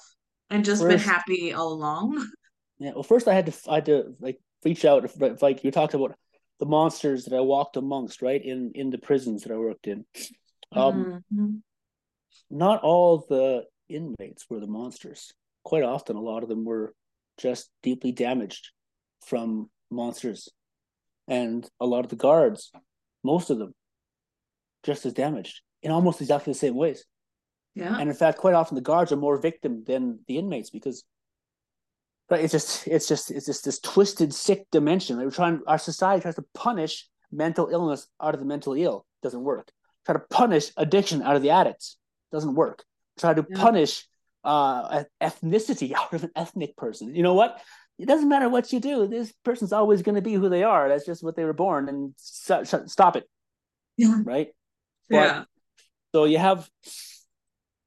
and 0.50 0.66
just 0.66 0.82
first, 0.82 0.90
been 0.90 1.00
happy 1.00 1.54
all 1.54 1.74
along. 1.74 2.26
Yeah. 2.80 2.92
Well, 2.94 3.02
first 3.02 3.28
I 3.28 3.34
had 3.34 3.48
to 3.48 3.72
I 3.72 3.76
had 3.76 3.86
to 3.86 4.16
like 4.20 4.38
reach 4.64 4.86
out. 4.86 5.10
Like 5.42 5.64
you 5.64 5.72
talked 5.72 5.96
about 5.96 6.16
the 6.60 6.66
monsters 6.66 7.26
that 7.26 7.36
I 7.36 7.42
walked 7.42 7.78
amongst, 7.78 8.22
right 8.22 8.44
in 8.44 8.72
in 8.76 8.90
the 8.90 8.98
prisons 8.98 9.44
that 9.44 9.52
I 9.52 9.58
worked 9.58 9.88
in. 9.88 10.06
Um, 10.72 11.24
mm-hmm. 11.34 11.56
Not 12.50 12.82
all 12.82 13.26
the 13.30 13.66
inmates 13.90 14.46
were 14.50 14.60
the 14.60 14.68
monsters. 14.68 15.34
Quite 15.64 15.84
often, 15.84 16.16
a 16.16 16.22
lot 16.22 16.44
of 16.44 16.50
them 16.50 16.66
were 16.66 16.94
just 17.38 17.70
deeply 17.84 18.12
damaged 18.12 18.72
from 19.26 19.70
monsters, 19.90 20.50
and 21.28 21.68
a 21.80 21.86
lot 21.86 22.04
of 22.04 22.10
the 22.10 22.16
guards, 22.16 22.72
most 23.24 23.50
of 23.50 23.60
them, 23.60 23.74
just 24.84 25.06
as 25.06 25.14
damaged 25.14 25.62
in 25.84 25.92
almost 25.92 26.22
exactly 26.22 26.54
the 26.54 26.60
same 26.60 26.76
ways. 26.76 27.06
Yeah. 27.76 27.96
And 27.98 28.10
in 28.10 28.16
fact, 28.16 28.40
quite 28.40 28.56
often 28.56 28.76
the 28.76 28.82
guards 28.82 29.12
are 29.12 29.18
more 29.18 29.40
victim 29.40 29.84
than 29.86 30.20
the 30.28 30.38
inmates 30.38 30.72
because 30.72 31.04
but 32.30 32.42
it's 32.42 32.52
just 32.52 32.88
it's 32.88 33.08
just 33.08 33.32
it's 33.32 33.46
just 33.46 33.66
this 33.66 33.80
twisted, 33.80 34.34
sick 34.34 34.66
dimension. 34.72 35.18
We're 35.18 35.32
trying 35.32 35.62
our 35.68 35.78
society 35.78 36.22
tries 36.22 36.36
to 36.36 36.46
punish 36.54 37.08
mental 37.32 37.70
illness 37.72 38.08
out 38.22 38.34
of 38.34 38.40
the 38.40 38.46
mentally 38.46 38.84
ill. 38.84 39.06
Doesn't 39.24 39.44
work. 39.44 39.72
Try 40.06 40.14
to 40.14 40.24
punish 40.30 40.72
addiction 40.78 41.22
out 41.22 41.36
of 41.36 41.42
the 41.42 41.52
addicts. 41.52 41.98
Doesn't 42.32 42.56
work. 42.56 42.84
Try 43.20 43.34
to 43.34 43.46
yeah. 43.50 43.62
punish 43.62 44.06
uh, 44.44 45.04
ethnicity 45.22 45.94
out 45.98 46.14
of 46.14 46.24
an 46.24 46.32
ethnic 46.36 46.76
person. 46.76 47.16
You 47.16 47.24
know 47.24 47.34
what? 47.34 47.62
It 47.98 48.08
doesn't 48.08 48.30
matter 48.30 48.48
what 48.48 48.72
you 48.72 48.80
do. 48.80 49.08
This 49.08 49.34
person's 49.44 49.74
always 49.74 50.04
going 50.04 50.16
to 50.16 50.22
be 50.22 50.34
who 50.34 50.50
they 50.50 50.64
are. 50.64 50.88
That's 50.88 51.06
just 51.06 51.24
what 51.24 51.36
they 51.36 51.46
were 51.46 51.54
born. 51.54 51.90
And 51.90 52.14
stop 52.18 53.16
it. 53.16 53.28
Yeah. 53.98 54.20
Right. 54.24 54.50
Yeah. 55.10 55.46
so 56.14 56.26
you 56.26 56.38
have. 56.38 56.70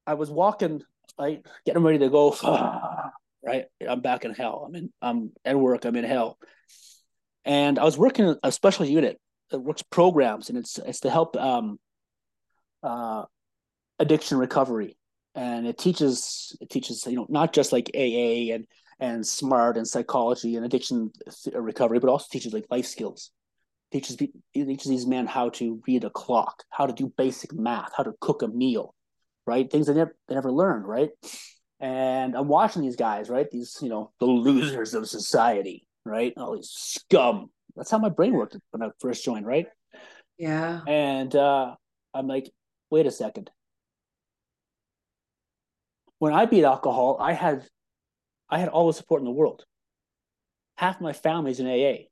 I 0.06 0.14
was 0.14 0.30
walking, 0.30 0.82
like 1.16 1.46
getting 1.64 1.82
ready 1.82 1.98
to 1.98 2.08
go. 2.08 2.30
right? 3.42 3.64
I'm 3.86 4.00
back 4.00 4.24
in 4.24 4.34
hell. 4.34 4.64
I'm 4.66 4.74
in 4.74 4.92
I'm 5.00 5.32
at 5.44 5.58
work, 5.58 5.84
I'm 5.84 5.96
in 5.96 6.04
hell. 6.04 6.38
And 7.44 7.78
I 7.78 7.84
was 7.84 7.96
working 7.96 8.36
a 8.42 8.52
special 8.52 8.84
unit 8.84 9.18
that 9.50 9.60
works 9.60 9.82
programs 9.82 10.48
and 10.48 10.58
it's 10.58 10.78
it's 10.78 11.00
to 11.00 11.10
help 11.10 11.36
um 11.36 11.78
uh 12.82 13.24
addiction 13.98 14.38
recovery. 14.38 14.96
And 15.34 15.66
it 15.66 15.78
teaches 15.78 16.56
it 16.60 16.70
teaches, 16.70 17.06
you 17.06 17.16
know, 17.16 17.26
not 17.28 17.52
just 17.52 17.72
like 17.72 17.90
AA 17.94 18.52
and 18.54 18.66
and 18.98 19.26
smart 19.26 19.76
and 19.76 19.88
psychology 19.88 20.56
and 20.56 20.64
addiction 20.64 21.10
recovery, 21.52 21.98
but 21.98 22.10
also 22.10 22.26
teaches 22.30 22.52
like 22.52 22.66
life 22.70 22.86
skills. 22.86 23.30
Teaches 23.92 24.16
teaches 24.54 24.88
these 24.88 25.06
men 25.06 25.26
how 25.26 25.48
to 25.50 25.80
read 25.86 26.04
a 26.04 26.10
clock, 26.10 26.62
how 26.68 26.86
to 26.86 26.92
do 26.92 27.12
basic 27.16 27.52
math, 27.52 27.92
how 27.96 28.02
to 28.02 28.12
cook 28.20 28.42
a 28.42 28.48
meal, 28.48 28.94
right? 29.46 29.70
Things 29.70 29.86
they 29.86 29.94
never 29.94 30.16
they 30.28 30.34
never 30.34 30.52
learned, 30.52 30.86
right? 30.86 31.10
And 31.80 32.36
I'm 32.36 32.48
watching 32.48 32.82
these 32.82 32.96
guys, 32.96 33.30
right? 33.30 33.50
These, 33.50 33.78
you 33.80 33.88
know, 33.88 34.12
the 34.20 34.26
losers 34.26 34.94
of 34.94 35.08
society, 35.08 35.86
right? 36.04 36.32
All 36.36 36.54
these 36.54 36.70
scum. 36.70 37.50
That's 37.74 37.90
how 37.90 37.98
my 37.98 38.10
brain 38.10 38.34
worked 38.34 38.56
when 38.70 38.82
I 38.82 38.90
first 39.00 39.24
joined, 39.24 39.46
right? 39.46 39.66
Yeah. 40.36 40.80
And 40.86 41.34
uh, 41.34 41.74
I'm 42.12 42.26
like, 42.26 42.50
wait 42.90 43.06
a 43.06 43.10
second. 43.10 43.50
When 46.18 46.34
I 46.34 46.44
beat 46.44 46.64
alcohol, 46.64 47.16
I 47.18 47.32
had, 47.32 47.66
I 48.50 48.58
had 48.58 48.68
all 48.68 48.86
the 48.88 48.92
support 48.92 49.22
in 49.22 49.24
the 49.24 49.30
world. 49.30 49.64
Half 50.76 51.00
my 51.00 51.14
family's 51.14 51.60
in 51.60 51.66
AA. 51.66 52.08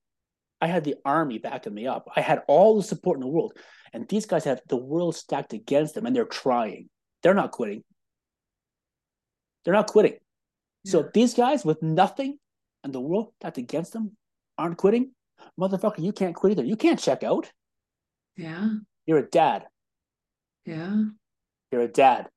I 0.60 0.66
had 0.66 0.84
the 0.84 0.96
army 1.04 1.38
backing 1.38 1.74
me 1.74 1.86
up. 1.86 2.08
I 2.16 2.20
had 2.20 2.42
all 2.48 2.76
the 2.76 2.82
support 2.82 3.16
in 3.16 3.20
the 3.20 3.28
world, 3.28 3.52
and 3.92 4.08
these 4.08 4.26
guys 4.26 4.44
have 4.44 4.60
the 4.68 4.76
world 4.76 5.14
stacked 5.14 5.52
against 5.52 5.94
them, 5.94 6.06
and 6.06 6.16
they're 6.16 6.24
trying. 6.24 6.88
They're 7.22 7.34
not 7.34 7.52
quitting. 7.52 7.84
They're 9.68 9.74
not 9.74 9.88
quitting. 9.88 10.14
Yeah. 10.84 10.92
So 10.92 11.10
these 11.12 11.34
guys 11.34 11.62
with 11.62 11.82
nothing 11.82 12.38
and 12.82 12.90
the 12.90 13.00
world 13.00 13.34
that's 13.38 13.58
against 13.58 13.92
them 13.92 14.16
aren't 14.56 14.78
quitting. 14.78 15.10
Motherfucker, 15.60 15.98
you 15.98 16.10
can't 16.10 16.34
quit 16.34 16.52
either. 16.52 16.64
You 16.64 16.74
can't 16.74 16.98
check 16.98 17.22
out. 17.22 17.52
Yeah. 18.34 18.70
You're 19.04 19.18
a 19.18 19.28
dad. 19.28 19.66
Yeah. 20.64 21.02
You're 21.70 21.82
a 21.82 21.88
dad. 21.88 22.30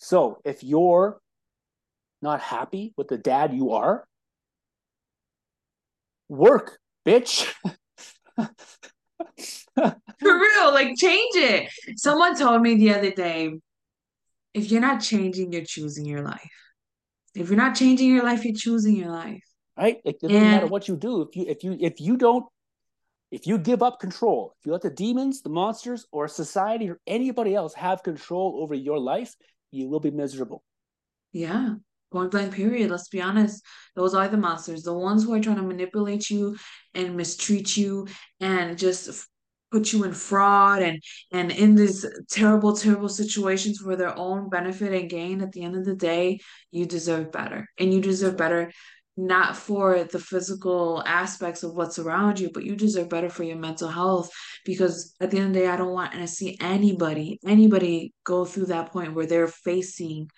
So 0.00 0.42
if 0.44 0.62
you're 0.62 1.18
not 2.20 2.42
happy 2.42 2.92
with 2.98 3.08
the 3.08 3.16
dad 3.16 3.54
you 3.54 3.72
are, 3.72 4.06
work, 6.28 6.78
bitch. 7.06 7.50
For 8.36 9.94
real, 10.20 10.74
like 10.74 10.94
change 10.94 11.36
it. 11.36 11.70
Someone 11.96 12.36
told 12.36 12.60
me 12.60 12.74
the 12.74 12.92
other 12.94 13.12
day, 13.12 13.58
if 14.54 14.70
you're 14.70 14.80
not 14.80 15.00
changing, 15.00 15.52
you're 15.52 15.64
choosing 15.64 16.04
your 16.04 16.22
life. 16.22 16.50
If 17.34 17.48
you're 17.48 17.56
not 17.56 17.76
changing 17.76 18.08
your 18.08 18.24
life, 18.24 18.44
you're 18.44 18.54
choosing 18.54 18.96
your 18.96 19.10
life. 19.10 19.44
Right? 19.76 19.98
It 20.04 20.20
doesn't 20.20 20.36
and, 20.36 20.50
matter 20.50 20.66
what 20.66 20.88
you 20.88 20.96
do. 20.96 21.22
If 21.22 21.36
you 21.36 21.44
if 21.46 21.62
you 21.62 21.76
if 21.80 22.00
you 22.00 22.16
don't 22.16 22.44
if 23.30 23.46
you 23.46 23.58
give 23.58 23.82
up 23.82 24.00
control, 24.00 24.54
if 24.58 24.66
you 24.66 24.72
let 24.72 24.82
the 24.82 24.90
demons, 24.90 25.42
the 25.42 25.50
monsters, 25.50 26.06
or 26.10 26.28
society 26.28 26.88
or 26.88 26.98
anybody 27.06 27.54
else 27.54 27.74
have 27.74 28.02
control 28.02 28.60
over 28.62 28.74
your 28.74 28.98
life, 28.98 29.34
you 29.70 29.88
will 29.88 30.00
be 30.00 30.10
miserable. 30.10 30.62
Yeah. 31.32 31.74
Point 32.10 32.30
blank 32.30 32.54
period. 32.54 32.90
Let's 32.90 33.08
be 33.08 33.20
honest. 33.20 33.62
Those 33.94 34.14
are 34.14 34.28
the 34.28 34.38
monsters, 34.38 34.82
the 34.82 34.94
ones 34.94 35.24
who 35.24 35.34
are 35.34 35.40
trying 35.40 35.56
to 35.56 35.62
manipulate 35.62 36.30
you 36.30 36.56
and 36.94 37.16
mistreat 37.16 37.76
you 37.76 38.06
and 38.40 38.78
just 38.78 39.28
put 39.70 39.92
you 39.92 40.04
in 40.04 40.12
fraud 40.12 40.82
and 40.82 41.02
and 41.32 41.50
in 41.52 41.74
these 41.74 42.06
terrible 42.30 42.74
terrible 42.74 43.08
situations 43.08 43.78
for 43.78 43.96
their 43.96 44.16
own 44.16 44.48
benefit 44.48 44.92
and 44.92 45.10
gain 45.10 45.40
at 45.42 45.52
the 45.52 45.62
end 45.62 45.76
of 45.76 45.84
the 45.84 45.94
day 45.96 46.38
you 46.70 46.86
deserve 46.86 47.32
better. 47.32 47.68
And 47.78 47.92
you 47.92 48.00
deserve 48.00 48.36
better 48.36 48.70
not 49.18 49.56
for 49.56 50.04
the 50.04 50.18
physical 50.20 51.02
aspects 51.04 51.64
of 51.64 51.74
what's 51.74 51.98
around 51.98 52.38
you 52.38 52.50
but 52.54 52.64
you 52.64 52.76
deserve 52.76 53.08
better 53.08 53.28
for 53.28 53.42
your 53.42 53.56
mental 53.56 53.88
health 53.88 54.30
because 54.64 55.14
at 55.20 55.32
the 55.32 55.38
end 55.38 55.48
of 55.48 55.54
the 55.54 55.58
day 55.58 55.66
i 55.66 55.76
don't 55.76 55.92
want 55.92 56.12
to 56.12 56.26
see 56.28 56.56
anybody 56.60 57.40
anybody 57.44 58.12
go 58.22 58.44
through 58.44 58.66
that 58.66 58.92
point 58.92 59.14
where 59.14 59.26
they're 59.26 59.48
facing 59.48 60.30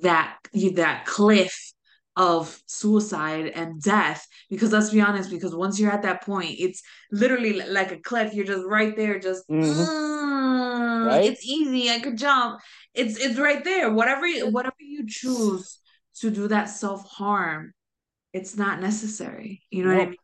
that 0.00 0.36
that 0.74 1.04
cliff 1.04 1.72
of 2.18 2.60
suicide 2.66 3.46
and 3.54 3.80
death 3.80 4.26
because 4.50 4.72
let's 4.72 4.90
be 4.90 5.00
honest 5.00 5.30
because 5.30 5.54
once 5.54 5.78
you're 5.78 5.92
at 5.92 6.02
that 6.02 6.20
point 6.22 6.56
it's 6.58 6.82
literally 7.12 7.62
like 7.70 7.92
a 7.92 7.98
cliff. 7.98 8.34
You're 8.34 8.44
just 8.44 8.66
right 8.66 8.94
there 8.96 9.20
just 9.20 9.48
mm-hmm. 9.48 9.62
mm, 9.64 11.06
right? 11.06 11.24
it's 11.24 11.46
easy 11.46 11.90
i 11.90 12.00
could 12.00 12.18
jump. 12.18 12.60
It's 12.92 13.16
it's 13.18 13.38
right 13.38 13.62
there. 13.62 13.92
Whatever 13.92 14.26
whatever 14.50 14.74
you 14.80 15.04
choose 15.06 15.78
to 16.16 16.30
do 16.30 16.48
that 16.48 16.64
self-harm 16.64 17.72
it's 18.34 18.56
not 18.56 18.80
necessary. 18.80 19.62
You 19.70 19.84
know 19.84 19.94
what 19.94 20.02
i 20.02 20.06
mean? 20.06 20.16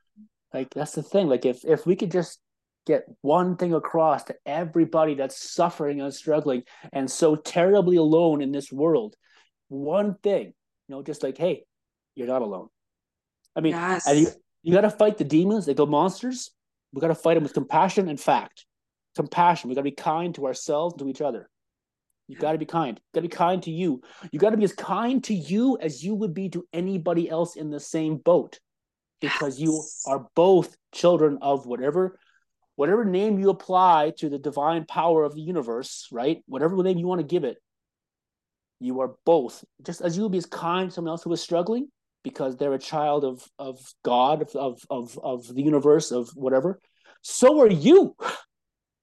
Like 0.52 0.74
that's 0.74 0.92
the 0.92 1.02
thing. 1.02 1.28
Like 1.28 1.46
if 1.46 1.64
if 1.64 1.86
we 1.86 1.94
could 1.94 2.10
just 2.10 2.40
get 2.86 3.04
one 3.22 3.56
thing 3.56 3.72
across 3.72 4.24
to 4.24 4.34
everybody 4.44 5.14
that's 5.14 5.54
suffering 5.54 6.00
and 6.00 6.12
struggling 6.12 6.64
and 6.92 7.10
so 7.10 7.36
terribly 7.36 7.96
alone 7.96 8.42
in 8.42 8.52
this 8.52 8.70
world 8.70 9.16
one 9.68 10.16
thing 10.22 10.52
you 10.88 10.94
know 10.94 11.02
just 11.02 11.22
like 11.22 11.38
hey 11.38 11.64
you're 12.14 12.28
not 12.28 12.42
alone. 12.42 12.68
I 13.56 13.60
mean, 13.60 13.72
yes. 13.72 14.06
and 14.06 14.18
you 14.18 14.28
you 14.62 14.72
got 14.72 14.82
to 14.82 14.90
fight 14.90 15.18
the 15.18 15.24
demons, 15.24 15.66
like 15.66 15.76
the 15.76 15.86
monsters. 15.86 16.50
We 16.92 17.00
got 17.00 17.08
to 17.08 17.14
fight 17.14 17.34
them 17.34 17.42
with 17.42 17.54
compassion 17.54 18.08
and 18.08 18.18
fact. 18.18 18.66
Compassion. 19.16 19.68
We 19.68 19.74
got 19.74 19.80
to 19.82 19.90
be 19.90 19.90
kind 19.90 20.34
to 20.36 20.46
ourselves 20.46 20.94
and 20.94 21.00
to 21.00 21.08
each 21.08 21.20
other. 21.20 21.48
You 22.28 22.36
got 22.36 22.52
to 22.52 22.58
be 22.58 22.64
kind. 22.64 22.96
You 22.96 23.20
got 23.20 23.22
to 23.22 23.28
be 23.28 23.36
kind 23.36 23.62
to 23.64 23.70
you. 23.70 24.00
You 24.32 24.38
got 24.38 24.50
to 24.50 24.56
be 24.56 24.64
as 24.64 24.72
kind 24.72 25.22
to 25.24 25.34
you 25.34 25.76
as 25.80 26.02
you 26.02 26.14
would 26.14 26.32
be 26.32 26.48
to 26.50 26.66
anybody 26.72 27.28
else 27.28 27.56
in 27.56 27.70
the 27.70 27.80
same 27.80 28.16
boat, 28.16 28.58
because 29.20 29.58
yes. 29.58 29.60
you 29.60 29.82
are 30.06 30.26
both 30.34 30.74
children 30.92 31.38
of 31.42 31.66
whatever, 31.66 32.18
whatever 32.76 33.04
name 33.04 33.38
you 33.38 33.50
apply 33.50 34.12
to 34.18 34.30
the 34.30 34.38
divine 34.38 34.86
power 34.86 35.24
of 35.24 35.34
the 35.34 35.42
universe. 35.42 36.08
Right? 36.10 36.42
Whatever 36.46 36.82
name 36.82 36.96
you 36.96 37.06
want 37.06 37.20
to 37.20 37.26
give 37.26 37.44
it, 37.44 37.58
you 38.80 39.00
are 39.00 39.14
both 39.26 39.62
just 39.84 40.00
as 40.00 40.16
you 40.16 40.22
would 40.22 40.32
be 40.32 40.38
as 40.38 40.46
kind 40.46 40.88
to 40.88 40.94
someone 40.94 41.10
else 41.10 41.22
who 41.22 41.32
is 41.32 41.42
struggling 41.42 41.88
because 42.24 42.56
they're 42.56 42.74
a 42.74 42.78
child 42.78 43.24
of 43.24 43.46
of 43.58 43.78
God, 44.02 44.48
of 44.56 44.80
of 44.90 45.16
of 45.22 45.46
the 45.54 45.62
universe, 45.62 46.10
of 46.10 46.30
whatever. 46.34 46.80
So 47.22 47.60
are 47.60 47.70
you, 47.70 48.16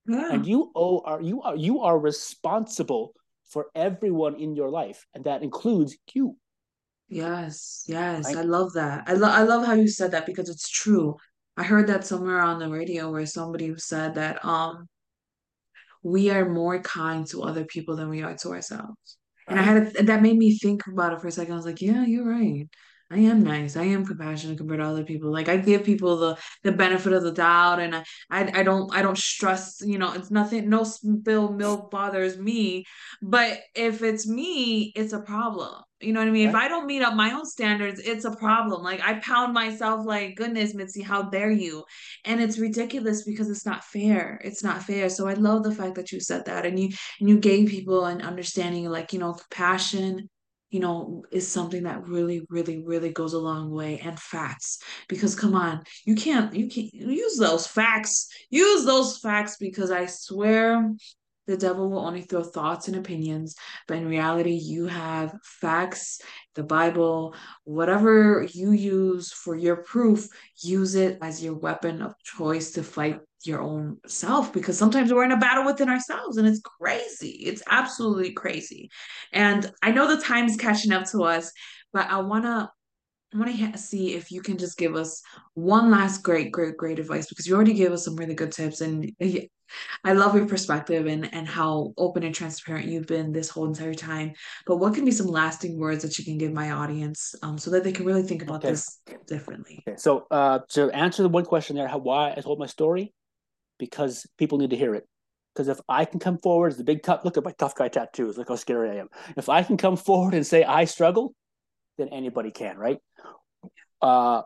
yeah. 0.05 0.33
and 0.33 0.45
you 0.45 0.71
owe 0.75 0.99
are 1.05 1.21
you 1.21 1.41
are 1.41 1.55
you 1.55 1.81
are 1.81 1.97
responsible 1.97 3.13
for 3.45 3.67
everyone 3.75 4.35
in 4.35 4.55
your 4.55 4.69
life, 4.69 5.05
and 5.13 5.23
that 5.23 5.43
includes 5.43 5.95
you. 6.13 6.35
Yes, 7.07 7.83
yes, 7.87 8.35
I 8.35 8.41
love 8.41 8.73
that. 8.73 9.03
I 9.07 9.13
love 9.13 9.31
I 9.31 9.43
love 9.43 9.65
how 9.65 9.73
you 9.73 9.87
said 9.87 10.11
that 10.11 10.25
because 10.25 10.49
it's 10.49 10.69
true. 10.69 11.15
I 11.55 11.63
heard 11.63 11.87
that 11.87 12.05
somewhere 12.05 12.39
on 12.39 12.59
the 12.59 12.69
radio 12.69 13.11
where 13.11 13.25
somebody 13.25 13.73
said 13.77 14.15
that 14.15 14.43
um 14.43 14.87
we 16.03 16.31
are 16.31 16.49
more 16.49 16.81
kind 16.81 17.27
to 17.27 17.43
other 17.43 17.65
people 17.65 17.95
than 17.95 18.09
we 18.09 18.23
are 18.23 18.35
to 18.35 18.49
ourselves. 18.49 19.17
And 19.47 19.59
I 19.59 19.63
had 19.63 19.77
a, 19.77 20.03
that 20.03 20.21
made 20.21 20.37
me 20.37 20.57
think 20.57 20.87
about 20.87 21.13
it 21.13 21.21
for 21.21 21.27
a 21.27 21.31
second. 21.31 21.53
I 21.53 21.57
was 21.57 21.65
like, 21.65 21.81
yeah, 21.81 22.05
you're 22.05 22.27
right. 22.27 22.67
I 23.11 23.17
am 23.17 23.43
nice. 23.43 23.75
I 23.75 23.83
am 23.83 24.05
compassionate 24.05 24.57
compared 24.57 24.79
to 24.79 24.85
other 24.85 25.03
people. 25.03 25.31
Like 25.31 25.49
I 25.49 25.57
give 25.57 25.83
people 25.83 26.17
the 26.17 26.37
the 26.63 26.71
benefit 26.71 27.11
of 27.11 27.23
the 27.23 27.33
doubt, 27.33 27.79
and 27.79 27.95
I 27.95 28.03
I, 28.29 28.59
I 28.61 28.63
don't 28.63 28.93
I 28.95 29.01
don't 29.01 29.17
stress. 29.17 29.81
You 29.83 29.97
know, 29.97 30.13
it's 30.13 30.31
nothing. 30.31 30.69
No 30.69 30.83
spill 30.83 31.51
milk 31.51 31.91
bothers 31.91 32.37
me. 32.37 32.85
But 33.21 33.59
if 33.75 34.01
it's 34.01 34.27
me, 34.27 34.93
it's 34.95 35.13
a 35.13 35.19
problem. 35.19 35.83
You 35.99 36.13
know 36.13 36.19
what 36.21 36.29
I 36.29 36.31
mean? 36.31 36.49
If 36.49 36.55
I 36.55 36.67
don't 36.67 36.87
meet 36.87 37.03
up 37.03 37.13
my 37.13 37.31
own 37.31 37.45
standards, 37.45 37.99
it's 37.99 38.25
a 38.25 38.35
problem. 38.35 38.81
Like 38.81 39.01
I 39.01 39.19
pound 39.19 39.53
myself 39.53 40.05
like, 40.05 40.35
goodness, 40.35 40.73
Mitzi, 40.73 41.03
how 41.03 41.23
dare 41.23 41.51
you? 41.51 41.83
and 42.25 42.41
it's 42.41 42.57
ridiculous 42.59 43.23
because 43.23 43.49
it's 43.49 43.65
not 43.65 43.83
fair 43.83 44.39
it's 44.43 44.63
not 44.63 44.83
fair 44.83 45.09
so 45.09 45.27
i 45.27 45.33
love 45.33 45.63
the 45.63 45.73
fact 45.73 45.95
that 45.95 46.11
you 46.11 46.19
said 46.19 46.45
that 46.45 46.65
and 46.65 46.79
you 46.79 46.89
and 47.19 47.29
you 47.29 47.39
gave 47.39 47.69
people 47.69 48.05
an 48.05 48.21
understanding 48.21 48.87
like 48.89 49.13
you 49.13 49.19
know 49.19 49.33
compassion 49.33 50.29
you 50.71 50.79
know 50.79 51.23
is 51.31 51.47
something 51.47 51.83
that 51.83 52.07
really 52.07 52.41
really 52.49 52.81
really 52.83 53.11
goes 53.11 53.33
a 53.33 53.39
long 53.39 53.69
way 53.69 53.99
and 53.99 54.19
facts 54.19 54.79
because 55.07 55.35
come 55.35 55.53
on 55.53 55.83
you 56.05 56.15
can't 56.15 56.55
you 56.55 56.67
can't 56.67 56.93
use 56.93 57.37
those 57.37 57.67
facts 57.67 58.27
use 58.49 58.85
those 58.85 59.17
facts 59.17 59.57
because 59.57 59.91
i 59.91 60.05
swear 60.05 60.91
the 61.47 61.57
devil 61.57 61.89
will 61.89 62.05
only 62.05 62.21
throw 62.21 62.43
thoughts 62.43 62.87
and 62.87 62.97
opinions, 62.97 63.55
but 63.87 63.97
in 63.97 64.07
reality, 64.07 64.53
you 64.53 64.87
have 64.87 65.33
facts, 65.43 66.21
the 66.55 66.63
Bible, 66.63 67.35
whatever 67.63 68.47
you 68.51 68.71
use 68.71 69.31
for 69.31 69.55
your 69.55 69.77
proof, 69.77 70.27
use 70.61 70.95
it 70.95 71.17
as 71.21 71.43
your 71.43 71.55
weapon 71.55 72.01
of 72.01 72.13
choice 72.23 72.71
to 72.71 72.83
fight 72.83 73.19
your 73.43 73.61
own 73.61 73.97
self 74.05 74.53
because 74.53 74.77
sometimes 74.77 75.11
we're 75.11 75.23
in 75.23 75.31
a 75.31 75.37
battle 75.37 75.65
within 75.65 75.89
ourselves 75.89 76.37
and 76.37 76.47
it's 76.47 76.61
crazy. 76.61 77.43
It's 77.45 77.63
absolutely 77.69 78.33
crazy. 78.33 78.89
And 79.33 79.71
I 79.81 79.91
know 79.91 80.07
the 80.07 80.21
time's 80.21 80.57
catching 80.57 80.91
up 80.91 81.05
to 81.11 81.23
us, 81.23 81.51
but 81.91 82.07
I 82.07 82.21
want 82.21 82.43
to 82.43 82.69
I 83.33 83.37
want 83.37 83.55
to 83.55 83.77
see 83.77 84.13
if 84.13 84.31
you 84.31 84.41
can 84.41 84.57
just 84.57 84.77
give 84.77 84.95
us 84.95 85.21
one 85.53 85.89
last 85.89 86.21
great, 86.21 86.51
great, 86.51 86.75
great 86.75 86.99
advice 86.99 87.27
because 87.27 87.47
you 87.47 87.55
already 87.55 87.73
gave 87.73 87.91
us 87.91 88.03
some 88.03 88.15
really 88.15 88.33
good 88.33 88.51
tips, 88.51 88.81
and 88.81 89.09
I 90.03 90.11
love 90.13 90.35
your 90.35 90.47
perspective 90.47 91.07
and 91.07 91.33
and 91.33 91.47
how 91.47 91.93
open 91.97 92.23
and 92.23 92.35
transparent 92.35 92.87
you've 92.87 93.07
been 93.07 93.31
this 93.31 93.49
whole 93.49 93.65
entire 93.65 93.93
time. 93.93 94.33
But 94.65 94.77
what 94.77 94.93
can 94.93 95.05
be 95.05 95.11
some 95.11 95.27
lasting 95.27 95.79
words 95.79 96.03
that 96.03 96.19
you 96.19 96.25
can 96.25 96.37
give 96.37 96.51
my 96.51 96.71
audience 96.71 97.33
um, 97.41 97.57
so 97.57 97.71
that 97.71 97.85
they 97.85 97.93
can 97.93 98.05
really 98.05 98.23
think 98.23 98.43
about 98.43 98.61
Okay. 98.63 98.73
this 98.73 98.99
differently? 99.27 99.81
Okay. 99.87 99.97
So 99.97 100.27
uh, 100.29 100.59
to 100.71 100.89
answer 100.91 101.23
the 101.23 101.29
one 101.29 101.45
question 101.45 101.77
there, 101.77 101.87
how 101.87 101.99
why 101.99 102.33
I 102.35 102.41
told 102.41 102.59
my 102.59 102.65
story, 102.65 103.13
because 103.79 104.27
people 104.37 104.57
need 104.57 104.71
to 104.71 104.77
hear 104.77 104.93
it. 104.93 105.07
Because 105.53 105.67
if 105.67 105.79
I 105.87 106.05
can 106.05 106.19
come 106.19 106.37
forward 106.37 106.71
as 106.71 106.77
the 106.77 106.83
big 106.83 107.03
tough, 107.03 107.25
look 107.25 107.37
at 107.37 107.43
my 107.43 107.51
tough 107.57 107.75
guy 107.75 107.89
tattoos, 107.89 108.37
look 108.37 108.47
how 108.49 108.55
scary 108.55 108.89
I 108.89 108.95
am. 108.95 109.09
If 109.35 109.49
I 109.49 109.63
can 109.63 109.75
come 109.75 109.97
forward 109.97 110.33
and 110.33 110.47
say 110.47 110.63
I 110.63 110.85
struggle, 110.85 111.33
then 112.01 112.09
anybody 112.09 112.51
can, 112.51 112.77
right? 112.77 112.99
Uh, 114.01 114.41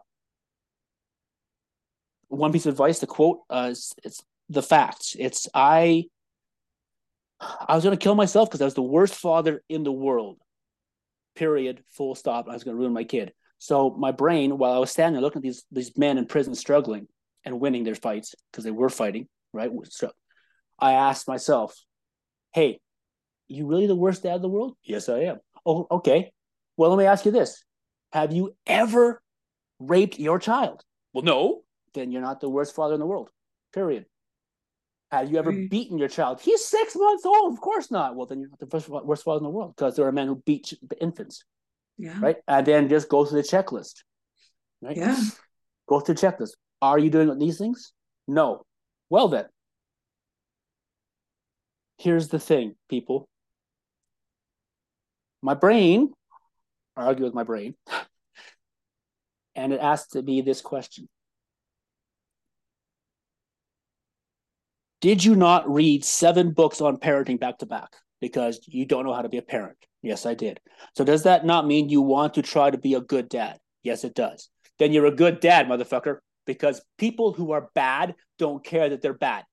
one 2.28 2.52
piece 2.52 2.66
of 2.66 2.74
advice, 2.74 3.00
the 3.00 3.08
quote, 3.08 3.40
uh, 3.50 3.68
it's, 3.72 3.94
it's 4.04 4.24
the 4.50 4.62
facts. 4.62 5.16
It's 5.18 5.48
I, 5.54 6.06
I 7.40 7.76
was 7.76 7.84
going 7.84 7.98
to 7.98 8.04
kill 8.04 8.16
myself 8.16 8.50
because 8.50 8.62
I 8.62 8.66
was 8.66 8.74
the 8.74 8.82
worst 8.82 9.16
father 9.16 9.64
in 9.70 9.84
the 9.84 9.92
world. 9.92 10.38
Period. 11.36 11.84
Full 11.92 12.16
stop. 12.16 12.48
I 12.50 12.54
was 12.54 12.64
going 12.64 12.76
to 12.76 12.80
ruin 12.80 12.94
my 12.94 13.04
kid. 13.04 13.34
So 13.60 13.90
my 13.92 14.12
brain, 14.12 14.58
while 14.58 14.74
I 14.74 14.80
was 14.80 14.92
standing 14.92 15.14
there 15.14 15.22
looking 15.22 15.40
at 15.40 15.44
these 15.44 15.64
these 15.72 15.98
men 15.98 16.18
in 16.18 16.26
prison 16.26 16.56
struggling 16.56 17.08
and 17.44 17.60
winning 17.60 17.84
their 17.84 17.96
fights 17.96 18.36
because 18.52 18.64
they 18.64 18.72
were 18.72 18.90
fighting, 18.90 19.28
right? 19.54 19.72
So 19.90 20.12
I 20.78 20.94
asked 20.94 21.28
myself, 21.28 21.76
"Hey, 22.54 22.80
you 23.48 23.66
really 23.66 23.88
the 23.88 23.96
worst 23.96 24.24
dad 24.24 24.36
in 24.36 24.42
the 24.42 24.50
world?" 24.50 24.76
Yes, 24.84 25.10
I 25.10 25.20
am. 25.22 25.40
Oh, 25.66 25.88
okay. 25.90 26.32
Well, 26.78 26.90
let 26.90 26.98
me 27.00 27.06
ask 27.06 27.26
you 27.26 27.32
this: 27.32 27.64
Have 28.12 28.34
you 28.34 28.56
ever 28.66 29.22
raped 29.80 30.20
your 30.20 30.40
child? 30.40 30.84
Well, 31.14 31.24
no. 31.24 31.62
Then 31.94 32.12
you're 32.12 32.22
not 32.22 32.42
the 32.42 32.50
worst 32.50 32.76
father 32.76 32.94
in 32.94 33.00
the 33.00 33.06
world. 33.06 33.30
Period. 33.74 34.06
Have 35.12 35.32
you 35.32 35.38
ever 35.38 35.52
Right. 35.52 35.70
beaten 35.70 35.98
your 35.98 36.10
child? 36.10 36.42
He's 36.42 36.66
six 36.66 36.96
months 36.96 37.26
old. 37.26 37.54
Of 37.54 37.62
course 37.62 37.90
not. 37.92 38.16
Well, 38.16 38.26
then 38.26 38.40
you're 38.42 38.50
not 38.50 38.60
the 38.60 38.68
first, 38.68 38.90
worst 38.90 39.24
father 39.24 39.38
in 39.38 39.44
the 39.44 39.50
world 39.50 39.76
because 39.76 39.96
there 39.96 40.06
are 40.08 40.12
men 40.12 40.28
who 40.28 40.36
beat 40.36 40.74
infants, 41.00 41.46
Yeah. 41.98 42.20
right? 42.20 42.38
And 42.48 42.66
then 42.66 42.90
just 42.90 43.08
go 43.08 43.24
through 43.24 43.42
the 43.42 43.48
checklist, 43.48 44.04
right? 44.82 44.98
Yeah. 44.98 45.16
Go 45.88 46.00
through 46.02 46.16
the 46.16 46.22
checklist. 46.28 46.54
Are 46.82 47.00
you 47.00 47.10
doing 47.10 47.38
these 47.40 47.58
things? 47.58 47.94
No. 48.28 48.66
Well, 49.10 49.30
then, 49.30 49.48
here's 51.98 52.28
the 52.28 52.40
thing, 52.40 52.76
people. 52.90 53.30
My 55.42 55.54
brain, 55.54 56.14
I 56.96 57.06
argue 57.06 57.26
with 57.26 57.34
my 57.34 57.44
brain, 57.44 57.76
and 59.56 59.74
it 59.74 59.80
asked 59.80 60.16
me 60.16 60.42
this 60.42 60.62
question 60.62 61.08
Did 65.06 65.24
you 65.24 65.36
not 65.36 65.72
read 65.72 66.04
seven 66.04 66.52
books 66.52 66.82
on 66.82 66.98
parenting 66.98 67.40
back 67.40 67.60
to 67.60 67.66
back 67.66 67.96
because 68.22 68.60
you 68.66 68.86
don't 68.86 69.06
know 69.06 69.14
how 69.14 69.22
to 69.22 69.30
be 69.30 69.38
a 69.38 69.44
parent? 69.44 69.78
Yes, 70.02 70.26
I 70.26 70.34
did. 70.34 70.60
So, 70.96 71.04
does 71.04 71.24
that 71.24 71.46
not 71.46 71.68
mean 71.68 71.90
you 71.90 72.02
want 72.02 72.34
to 72.36 72.42
try 72.42 72.72
to 72.72 72.78
be 72.78 72.96
a 72.96 73.02
good 73.02 73.30
dad? 73.30 73.60
Yes, 73.84 74.04
it 74.04 74.16
does. 74.16 74.50
Then 74.80 74.92
you're 74.92 75.06
a 75.06 75.16
good 75.16 75.40
dad, 75.42 75.68
motherfucker, 75.68 76.18
because 76.48 76.82
people 76.98 77.34
who 77.34 77.52
are 77.52 77.70
bad 77.76 78.16
don't 78.40 78.64
care 78.64 78.90
that 78.90 79.02
they're 79.02 79.14
bad. 79.14 79.44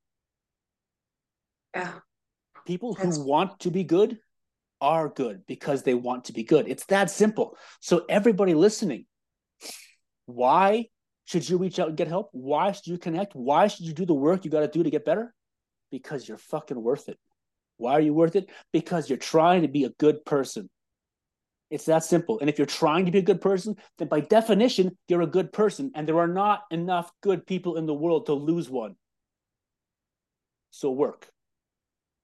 Yeah. 1.75 1.99
People 2.67 2.95
That's 2.95 3.19
who 3.19 3.25
want 3.25 3.61
to 3.61 3.71
be 3.71 3.85
good 3.85 4.19
are 4.83 5.09
good 5.09 5.47
because 5.47 5.85
they 5.85 5.95
want 5.95 6.27
to 6.27 6.35
be 6.35 6.43
good. 6.43 6.69
It's 6.69 6.85
that 6.87 7.11
simple. 7.11 7.57
So, 7.81 8.05
everybody 8.09 8.53
listening, 8.53 9.07
why 10.27 10.87
should 11.25 11.49
you 11.49 11.57
reach 11.57 11.79
out 11.79 11.89
and 11.89 11.97
get 11.97 12.09
help? 12.09 12.29
Why 12.33 12.73
should 12.73 12.89
you 12.89 12.99
connect? 12.99 13.35
Why 13.35 13.69
should 13.69 13.87
you 13.87 13.95
do 13.95 14.05
the 14.05 14.13
work 14.13 14.45
you 14.45 14.51
got 14.51 14.61
to 14.61 14.69
do 14.69 14.83
to 14.83 14.91
get 14.91 15.05
better? 15.05 15.33
Because 15.91 16.29
you're 16.29 16.37
fucking 16.37 16.83
worth 16.83 17.09
it. 17.09 17.19
Why 17.77 17.93
are 17.93 18.01
you 18.01 18.13
worth 18.13 18.37
it? 18.37 18.51
Because 18.73 19.09
you're 19.09 19.19
trying 19.19 19.63
to 19.63 19.69
be 19.69 19.85
a 19.85 19.91
good 19.91 20.25
person. 20.25 20.69
It's 21.71 21.87
that 21.87 22.05
simple. 22.05 22.39
And 22.41 22.51
if 22.51 22.59
you're 22.59 22.67
trying 22.67 23.07
to 23.07 23.13
be 23.13 23.19
a 23.19 23.23
good 23.23 23.41
person, 23.41 23.77
then 23.99 24.09
by 24.09 24.21
definition, 24.21 24.99
you're 25.09 25.23
a 25.23 25.27
good 25.27 25.53
person. 25.53 25.91
And 25.95 26.07
there 26.07 26.19
are 26.19 26.29
not 26.29 26.65
enough 26.71 27.11
good 27.23 27.47
people 27.47 27.77
in 27.77 27.87
the 27.87 27.95
world 27.95 28.27
to 28.27 28.35
lose 28.35 28.69
one. 28.69 28.97
So 30.71 30.91
work. 30.91 31.29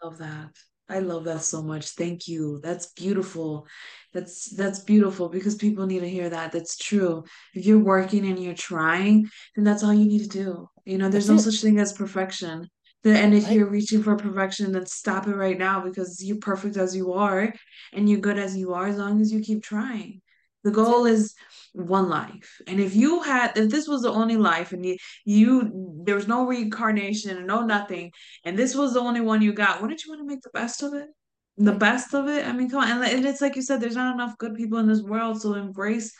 love 0.02 0.18
that. 0.18 0.50
I 0.88 1.00
love 1.00 1.24
that 1.24 1.42
so 1.42 1.62
much. 1.62 1.90
Thank 1.90 2.28
you. 2.28 2.60
That's 2.62 2.92
beautiful. 2.92 3.66
That's 4.14 4.48
that's 4.56 4.80
beautiful 4.80 5.28
because 5.28 5.54
people 5.54 5.86
need 5.86 6.00
to 6.00 6.08
hear 6.08 6.30
that. 6.30 6.52
That's 6.52 6.76
true. 6.76 7.24
If 7.54 7.66
you're 7.66 7.78
working 7.78 8.26
and 8.26 8.42
you're 8.42 8.54
trying, 8.54 9.28
then 9.54 9.64
that's 9.64 9.84
all 9.84 9.92
you 9.92 10.06
need 10.06 10.22
to 10.22 10.28
do. 10.28 10.68
You 10.86 10.96
know, 10.96 11.10
there's 11.10 11.26
That's 11.26 11.44
no 11.44 11.48
it. 11.48 11.52
such 11.52 11.60
thing 11.62 11.78
as 11.78 11.92
perfection. 11.92 12.68
And 13.04 13.34
if 13.34 13.50
you're 13.50 13.68
reaching 13.70 14.02
for 14.02 14.16
perfection, 14.16 14.72
then 14.72 14.86
stop 14.86 15.28
it 15.28 15.36
right 15.36 15.58
now 15.58 15.80
because 15.80 16.22
you're 16.24 16.38
perfect 16.38 16.76
as 16.76 16.96
you 16.96 17.12
are 17.12 17.52
and 17.92 18.08
you're 18.08 18.20
good 18.20 18.38
as 18.38 18.56
you 18.56 18.74
are 18.74 18.88
as 18.88 18.96
long 18.96 19.20
as 19.20 19.32
you 19.32 19.40
keep 19.40 19.62
trying. 19.62 20.20
The 20.64 20.70
goal 20.70 21.06
is 21.06 21.34
one 21.72 22.08
life. 22.08 22.60
And 22.66 22.80
if 22.80 22.94
you 22.94 23.22
had, 23.22 23.56
if 23.56 23.70
this 23.70 23.86
was 23.86 24.02
the 24.02 24.10
only 24.10 24.36
life 24.36 24.72
and 24.72 24.84
you, 24.84 24.96
you 25.24 26.02
there 26.04 26.16
was 26.16 26.28
no 26.28 26.46
reincarnation 26.46 27.36
and 27.36 27.46
no 27.46 27.64
nothing, 27.64 28.12
and 28.44 28.58
this 28.58 28.74
was 28.74 28.94
the 28.94 29.00
only 29.00 29.20
one 29.20 29.42
you 29.42 29.52
got, 29.52 29.80
wouldn't 29.80 30.04
you 30.04 30.10
want 30.10 30.20
to 30.20 30.26
make 30.26 30.42
the 30.42 30.50
best 30.52 30.82
of 30.82 30.94
it? 30.94 31.08
The 31.56 31.72
best 31.72 32.14
of 32.14 32.28
it? 32.28 32.46
I 32.46 32.52
mean, 32.52 32.70
come 32.70 32.82
on. 32.82 32.90
And, 32.90 33.04
and 33.04 33.26
it's 33.26 33.40
like 33.40 33.56
you 33.56 33.62
said, 33.62 33.80
there's 33.80 33.96
not 33.96 34.14
enough 34.14 34.38
good 34.38 34.54
people 34.54 34.78
in 34.78 34.88
this 34.88 35.02
world, 35.02 35.40
so 35.40 35.54
embrace 35.54 36.12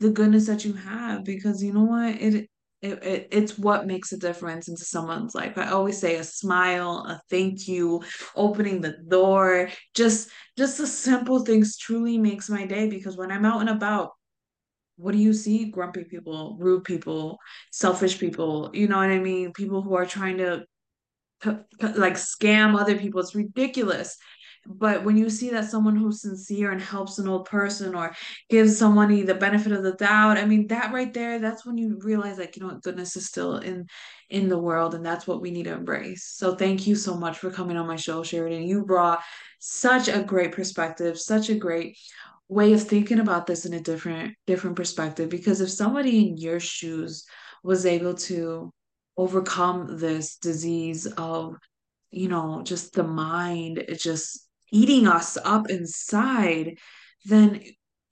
the 0.00 0.10
goodness 0.10 0.46
that 0.46 0.64
you 0.64 0.74
have 0.74 1.24
because 1.24 1.62
you 1.62 1.72
know 1.72 1.84
what? 1.84 2.20
It 2.20 2.50
it, 2.86 3.04
it 3.04 3.28
it's 3.30 3.58
what 3.58 3.86
makes 3.86 4.12
a 4.12 4.18
difference 4.18 4.68
into 4.68 4.84
someone's 4.84 5.34
life. 5.34 5.58
I 5.58 5.70
always 5.70 5.98
say 5.98 6.16
a 6.16 6.24
smile, 6.24 7.04
a 7.08 7.20
thank 7.30 7.68
you, 7.68 8.02
opening 8.34 8.80
the 8.80 8.96
door, 9.08 9.70
just 9.94 10.30
just 10.56 10.78
the 10.78 10.86
simple 10.86 11.40
things 11.44 11.76
truly 11.76 12.18
makes 12.18 12.48
my 12.48 12.66
day 12.66 12.88
because 12.88 13.16
when 13.16 13.30
I'm 13.30 13.44
out 13.44 13.60
and 13.60 13.70
about, 13.70 14.12
what 14.96 15.12
do 15.12 15.18
you 15.18 15.32
see? 15.32 15.70
Grumpy 15.70 16.04
people, 16.04 16.56
rude 16.58 16.84
people, 16.84 17.38
selfish 17.72 18.18
people, 18.18 18.70
you 18.72 18.88
know 18.88 18.96
what 18.96 19.10
I 19.10 19.18
mean? 19.18 19.52
People 19.52 19.82
who 19.82 19.94
are 19.94 20.06
trying 20.06 20.38
to 20.38 20.64
like 21.44 22.14
scam 22.14 22.78
other 22.78 22.96
people. 22.96 23.20
It's 23.20 23.34
ridiculous. 23.34 24.16
But 24.68 25.04
when 25.04 25.16
you 25.16 25.30
see 25.30 25.50
that 25.50 25.70
someone 25.70 25.96
who's 25.96 26.22
sincere 26.22 26.72
and 26.72 26.80
helps 26.80 27.18
an 27.18 27.28
old 27.28 27.46
person 27.46 27.94
or 27.94 28.14
gives 28.50 28.76
somebody 28.76 29.22
the 29.22 29.34
benefit 29.34 29.72
of 29.72 29.82
the 29.82 29.92
doubt, 29.92 30.38
I 30.38 30.44
mean 30.44 30.66
that 30.68 30.92
right 30.92 31.12
there, 31.12 31.38
that's 31.38 31.64
when 31.64 31.78
you 31.78 31.98
realize 32.02 32.38
like, 32.38 32.56
you 32.56 32.62
know 32.62 32.68
what, 32.68 32.82
goodness 32.82 33.16
is 33.16 33.26
still 33.26 33.58
in 33.58 33.86
in 34.28 34.48
the 34.48 34.58
world 34.58 34.94
and 34.94 35.06
that's 35.06 35.26
what 35.26 35.40
we 35.40 35.50
need 35.50 35.64
to 35.64 35.72
embrace. 35.72 36.24
So 36.24 36.56
thank 36.56 36.86
you 36.86 36.96
so 36.96 37.16
much 37.16 37.38
for 37.38 37.50
coming 37.50 37.76
on 37.76 37.86
my 37.86 37.96
show, 37.96 38.22
Sheridan. 38.22 38.64
You 38.64 38.84
brought 38.84 39.22
such 39.60 40.08
a 40.08 40.22
great 40.22 40.52
perspective, 40.52 41.18
such 41.18 41.48
a 41.48 41.54
great 41.54 41.96
way 42.48 42.72
of 42.72 42.82
thinking 42.82 43.20
about 43.20 43.46
this 43.46 43.66
in 43.66 43.74
a 43.74 43.80
different 43.80 44.34
different 44.46 44.76
perspective 44.76 45.28
because 45.28 45.60
if 45.60 45.70
somebody 45.70 46.28
in 46.28 46.36
your 46.36 46.60
shoes 46.60 47.24
was 47.64 47.84
able 47.86 48.14
to 48.14 48.72
overcome 49.16 49.98
this 49.98 50.36
disease 50.36 51.06
of 51.18 51.56
you 52.10 52.28
know 52.28 52.62
just 52.62 52.92
the 52.92 53.02
mind 53.02 53.78
it 53.78 53.98
just 53.98 54.45
eating 54.72 55.06
us 55.06 55.36
up 55.44 55.70
inside 55.70 56.78
then 57.24 57.60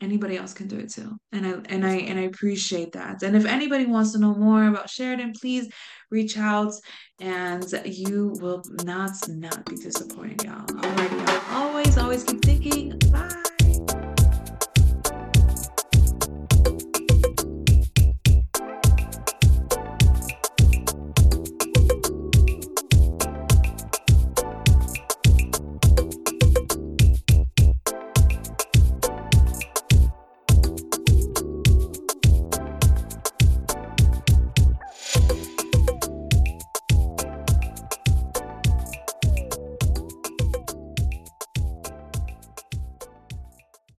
anybody 0.01 0.37
else 0.37 0.53
can 0.53 0.67
do 0.69 0.79
it 0.79 0.91
too. 0.91 1.17
And 1.33 1.47
i 1.47 1.51
and 1.69 1.87
i 1.87 1.95
and 1.95 2.19
i 2.19 2.23
appreciate 2.23 2.93
that. 2.93 3.23
And 3.23 3.37
if 3.37 3.47
anybody 3.47 3.87
wants 3.87 4.13
to 4.13 4.19
know 4.19 4.35
more 4.35 4.67
about 4.67 4.91
sheridan 4.91 5.33
please 5.33 5.69
reach 6.11 6.37
out 6.37 6.73
and 7.21 7.65
you 7.85 8.35
will 8.41 8.63
not 8.85 9.13
not 9.29 9.65
be 9.67 9.77
disappointed 9.77 10.45
y'all. 10.45 10.67
Alrighty 10.67 11.27
y'all. 11.27 11.63
Always 11.63 11.99
always 11.99 12.25
keep 12.25 12.43
thinking. 12.43 12.99
Bye 13.11 13.44